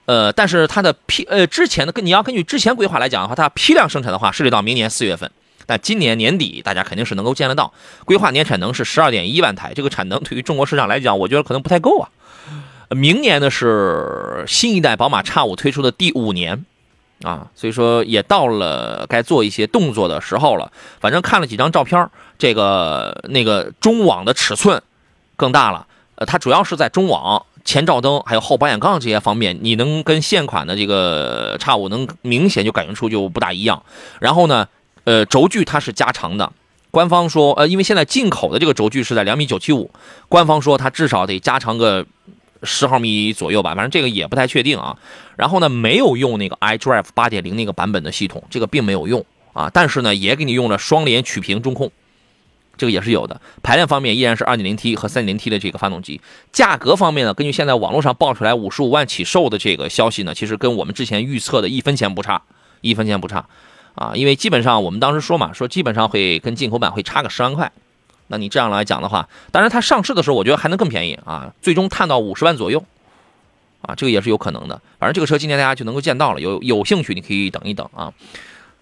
[0.06, 5.30] 呃，但是它的批呃之前的跟你要根据之前规划来讲的话，它批量生产的话，涉及到明年四月份，
[5.70, 7.72] 但今年年底大家肯定是能够见得到。
[8.06, 12.10] 规划年产能是十二点一万台，这个产能对于中国市场来讲，我觉得可能不太够啊。
[12.90, 16.66] 明年呢是新一代宝马 X 五推出的第五年
[17.22, 20.72] 啊，所以说也到了该做一些动作的时候了。
[21.00, 22.10] 反正看了几张照片，
[22.40, 24.82] 这个那个中网的尺寸
[25.36, 27.46] 更大了，呃，它主要是在中网。
[27.66, 33.84] 前照灯还有后保险杠这些方面，你能跟现款的这个叉五能明显就感觉出就不大一样。
[34.20, 34.68] 然后呢，
[35.04, 36.52] 呃，轴距它是加长的，
[36.92, 39.90] 官方说，呃，因为现在进口的这个轴距是在两米九七五，
[40.28, 42.06] 官方说它至少得加长个
[42.64, 44.98] 十毫米左右吧，反正这个也不太确定啊。
[45.36, 51.92] 然后呢，没有用那个 iDrive 八点零那个版本的系统，这个并没有用啊，但是呢，也给你用了双联曲屏中控。
[52.78, 56.22] 这个也是有的，排量方面依然是 2.0T 和 3.0T 的这个发动机。
[56.54, 62.42] 价格方面呢，根据现在网络上爆出来55万起售的这个消息呢，其实跟我们之前预测的一分钱不差，
[62.80, 63.46] 一分钱不差，
[63.96, 67.72] 啊，因为基本上我们当时说嘛，说基本上会跟进口版会差个十万块。
[68.28, 72.84] 那你这样来讲的话，当然它上市的时候我觉得还能更便宜啊，最终探到五十万左右，
[73.82, 74.80] 啊，这个也是有可能的。
[75.00, 78.14] 反正这个车今年大家就能够见到了，有有兴趣你可以等一等啊。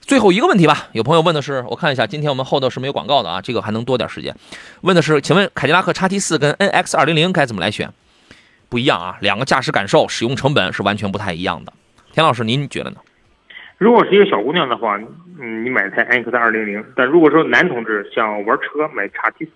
[0.02, 4.36] 最后一个问题吧，有朋友问的是，我看一下，今天我们后头是没有广告的啊，这个还能多点时间。
[4.82, 7.92] 问的是，请问凯迪拉克叉 T 四跟 NX 二零零该怎么来选？
[8.70, 11.72] 不一样啊，两个驾驶感受、使用成本是完全不太一样的。
[12.14, 12.98] 田老师，您觉得呢？
[13.78, 14.98] 如果是一个小姑娘的话，
[15.40, 19.52] 嗯，你买台 NX 二零零；但如果说男同志想玩车，买叉 T 四。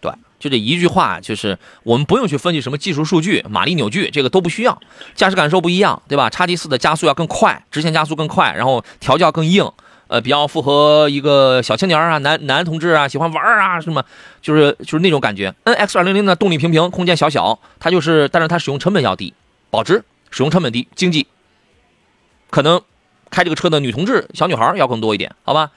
[0.00, 4.80] 对，就这一句话，就是我们不用去分析什么技术数据、马力扭矩，这个都不需要。
[5.14, 6.30] 驾驶感受不一样，对吧？
[6.30, 9.70] 叉 T 四的加速要更快，直线加速更快，然后调教更硬，
[10.08, 14.02] 呃，比较符合一个小青年啊、男男同志啊喜欢玩啊什么，
[14.40, 15.54] 就是就是那种感觉。
[15.64, 19.34] N X 二零零呢，动力平平，空间小小，它就是，但是它使用成本要低，
[19.70, 21.28] 保值，使用成本低，经济，
[22.50, 22.80] 可能
[23.32, 25.70] 开这个车的女同志、小女孩要更多一点，好吧？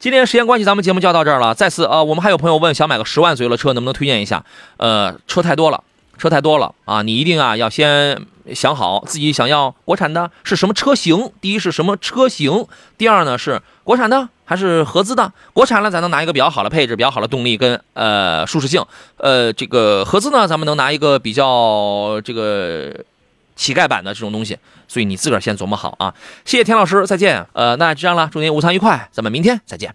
[0.00, 1.54] 今天时间关系，咱们节目就到这儿了。
[1.54, 4.44] 再次啊，我们还有朋友问，想买个十万左右的车，能不能推荐一下？
[4.78, 5.84] 呃，车太多了
[6.18, 8.20] 车太多了啊，你一定啊要先
[8.52, 11.30] 想好自己想要国产的是什么车型。
[11.40, 12.66] 第一是什么车型，
[12.98, 15.32] 第二呢是国产的还是合资的？
[15.52, 18.84] 国产了咱能拿一个比较好的配置、比较好的动力跟呃舒适性，
[19.18, 22.92] 呃这个合资呢咱们能拿一个比较这个
[23.62, 24.58] 乞丐版的这种东西。
[24.88, 26.12] 所以你自个儿先琢磨好啊。
[26.44, 27.46] 谢谢田老师，再见。
[27.52, 29.94] 呃，那这样了，祝您午餐愉快，咱们明天再见。